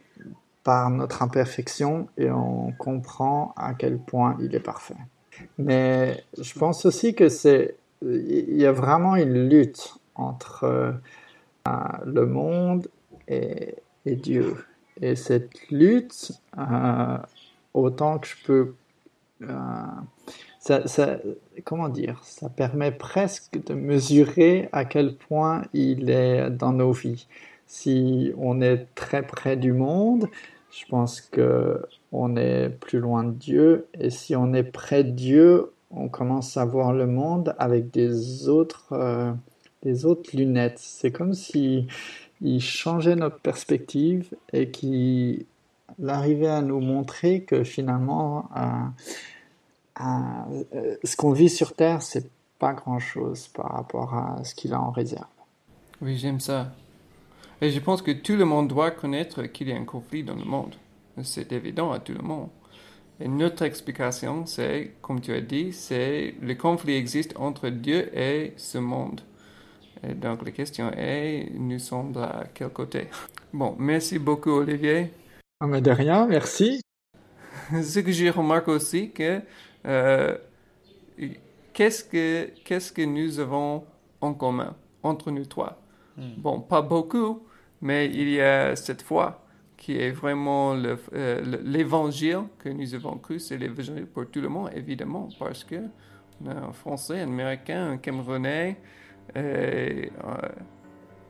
par 0.63 0.89
notre 0.89 1.23
imperfection 1.23 2.07
et 2.17 2.31
on 2.31 2.71
comprend 2.77 3.53
à 3.57 3.73
quel 3.73 3.97
point 3.97 4.37
il 4.39 4.55
est 4.55 4.61
parfait. 4.61 4.95
Mais 5.57 6.23
je 6.39 6.57
pense 6.57 6.85
aussi 6.85 7.15
que 7.15 7.27
c'est 7.27 7.75
il 8.01 8.55
y 8.55 8.65
a 8.65 8.71
vraiment 8.71 9.15
une 9.15 9.49
lutte 9.49 9.95
entre 10.15 10.63
euh, 10.63 10.91
le 12.05 12.25
monde 12.25 12.87
et, 13.27 13.75
et, 14.05 14.15
Dieu. 14.15 14.65
Et 15.01 15.15
cette 15.15 15.69
lutte, 15.69 16.31
euh, 16.57 17.17
autant 17.73 18.19
que 18.19 18.27
je 18.27 18.35
peux, 18.43 18.75
euh, 19.43 19.85
ça, 20.61 21.17
comment 21.63 21.89
dire, 21.89 22.19
ça 22.23 22.47
permet 22.49 22.91
presque 22.91 23.63
de 23.65 23.73
mesurer 23.73 24.69
à 24.71 24.85
quel 24.85 25.15
point 25.15 25.63
il 25.73 26.09
est 26.09 26.51
dans 26.51 26.71
nos 26.71 26.91
vies. 26.91 27.27
Si 27.65 28.31
on 28.37 28.61
est 28.61 28.85
très 28.93 29.23
près 29.23 29.57
du 29.57 29.73
monde, 29.73 30.27
je 30.71 30.85
pense 30.85 31.19
que 31.19 31.81
on 32.11 32.35
est 32.35 32.69
plus 32.69 32.99
loin 32.99 33.23
de 33.23 33.31
Dieu. 33.31 33.87
Et 33.99 34.09
si 34.09 34.35
on 34.35 34.53
est 34.53 34.63
près 34.63 35.03
de 35.03 35.11
Dieu, 35.11 35.71
on 35.89 36.09
commence 36.09 36.57
à 36.57 36.65
voir 36.65 36.93
le 36.93 37.07
monde 37.07 37.55
avec 37.57 37.91
des 37.91 38.47
autres, 38.47 38.89
euh, 38.91 39.31
des 39.83 40.05
autres 40.05 40.35
lunettes. 40.35 40.77
C'est 40.79 41.11
comme 41.11 41.33
si 41.33 41.87
il 42.41 42.61
changeait 42.61 43.15
notre 43.15 43.39
perspective 43.39 44.29
et 44.53 44.69
qu'il 44.69 45.45
arrivait 46.07 46.47
à 46.47 46.61
nous 46.61 46.79
montrer 46.79 47.43
que 47.43 47.63
finalement, 47.63 48.49
euh, 48.57 48.61
euh, 50.73 50.95
ce 51.03 51.15
qu'on 51.15 51.31
vit 51.31 51.49
sur 51.49 51.73
Terre, 51.73 52.01
c'est 52.01 52.29
pas 52.59 52.73
grand 52.73 52.99
chose 52.99 53.47
par 53.49 53.71
rapport 53.71 54.13
à 54.13 54.43
ce 54.43 54.55
qu'il 54.55 54.73
a 54.73 54.81
en 54.81 54.91
réserve. 54.91 55.25
Oui, 56.01 56.17
j'aime 56.17 56.39
ça. 56.39 56.71
Et 57.61 57.69
je 57.69 57.79
pense 57.79 58.01
que 58.01 58.11
tout 58.11 58.35
le 58.35 58.45
monde 58.45 58.67
doit 58.67 58.91
connaître 58.91 59.43
qu'il 59.43 59.69
y 59.69 59.71
a 59.71 59.75
un 59.75 59.85
conflit 59.85 60.23
dans 60.23 60.35
le 60.35 60.45
monde. 60.45 60.75
C'est 61.23 61.51
évident 61.51 61.91
à 61.91 61.99
tout 61.99 62.13
le 62.13 62.23
monde. 62.23 62.49
Et 63.19 63.27
notre 63.27 63.63
explication, 63.63 64.47
c'est, 64.47 64.95
comme 65.01 65.21
tu 65.21 65.31
as 65.31 65.41
dit, 65.41 65.73
c'est 65.73 66.33
le 66.41 66.55
conflit 66.55 66.95
existe 66.95 67.35
entre 67.37 67.69
Dieu 67.69 68.09
et 68.17 68.53
ce 68.57 68.79
monde. 68.79 69.21
Et 70.03 70.15
donc 70.15 70.43
la 70.43 70.51
question 70.51 70.91
est, 70.91 71.51
nous 71.53 71.77
sommes 71.77 72.17
à 72.17 72.45
quel 72.51 72.69
côté? 72.69 73.09
Bon, 73.53 73.75
merci 73.77 74.17
beaucoup 74.17 74.49
Olivier. 74.49 75.11
Ah, 75.59 75.67
mais 75.67 75.81
de 75.81 75.91
rien, 75.91 76.25
merci. 76.25 76.81
Ce 77.83 77.99
que 77.99 78.11
je 78.11 78.27
remarque 78.29 78.69
aussi, 78.69 79.11
que 79.11 79.41
euh, 79.85 80.37
qu'est-ce 81.73 82.03
que 82.03 82.49
qu'est-ce 82.63 82.91
que 82.91 83.01
nous 83.01 83.39
avons 83.39 83.83
en 84.19 84.33
commun 84.33 84.75
entre 85.03 85.31
nous 85.31 85.45
trois? 85.45 85.81
Hmm. 86.17 86.33
Bon, 86.37 86.59
pas 86.59 86.81
beaucoup, 86.81 87.43
mais 87.81 88.07
il 88.07 88.29
y 88.29 88.41
a 88.41 88.75
cette 88.75 89.01
foi 89.01 89.41
qui 89.81 89.97
est 89.97 90.11
vraiment 90.11 90.75
euh, 90.75 91.57
l'évangile 91.63 92.43
que 92.59 92.69
nous 92.69 92.93
avons 92.93 93.17
cru, 93.17 93.39
c'est 93.39 93.57
l'évangile 93.57 94.05
pour 94.05 94.29
tout 94.29 94.39
le 94.39 94.47
monde, 94.47 94.69
évidemment, 94.75 95.27
parce 95.39 95.63
que 95.63 95.77
un 96.45 96.71
Français, 96.71 97.21
un 97.21 97.29
Américain, 97.29 97.93
un 97.93 97.97
Camerounais, 97.97 98.77
euh, 99.35 100.05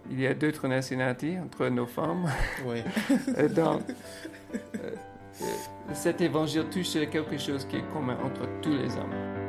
il 0.09 0.19
y 0.19 0.27
a 0.27 0.33
d'autres 0.33 0.67
nationalités 0.67 1.39
entre 1.39 1.67
nos 1.67 1.85
femmes. 1.85 2.29
Oui. 2.65 2.81
donc, 3.55 3.83
euh, 4.75 4.95
cet 5.93 6.21
évangile 6.21 6.65
touche 6.69 6.93
quelque 6.93 7.37
chose 7.37 7.65
qui 7.65 7.77
est 7.77 7.93
commun 7.93 8.17
entre 8.23 8.47
tous 8.61 8.73
les 8.73 8.95
hommes. 8.95 9.40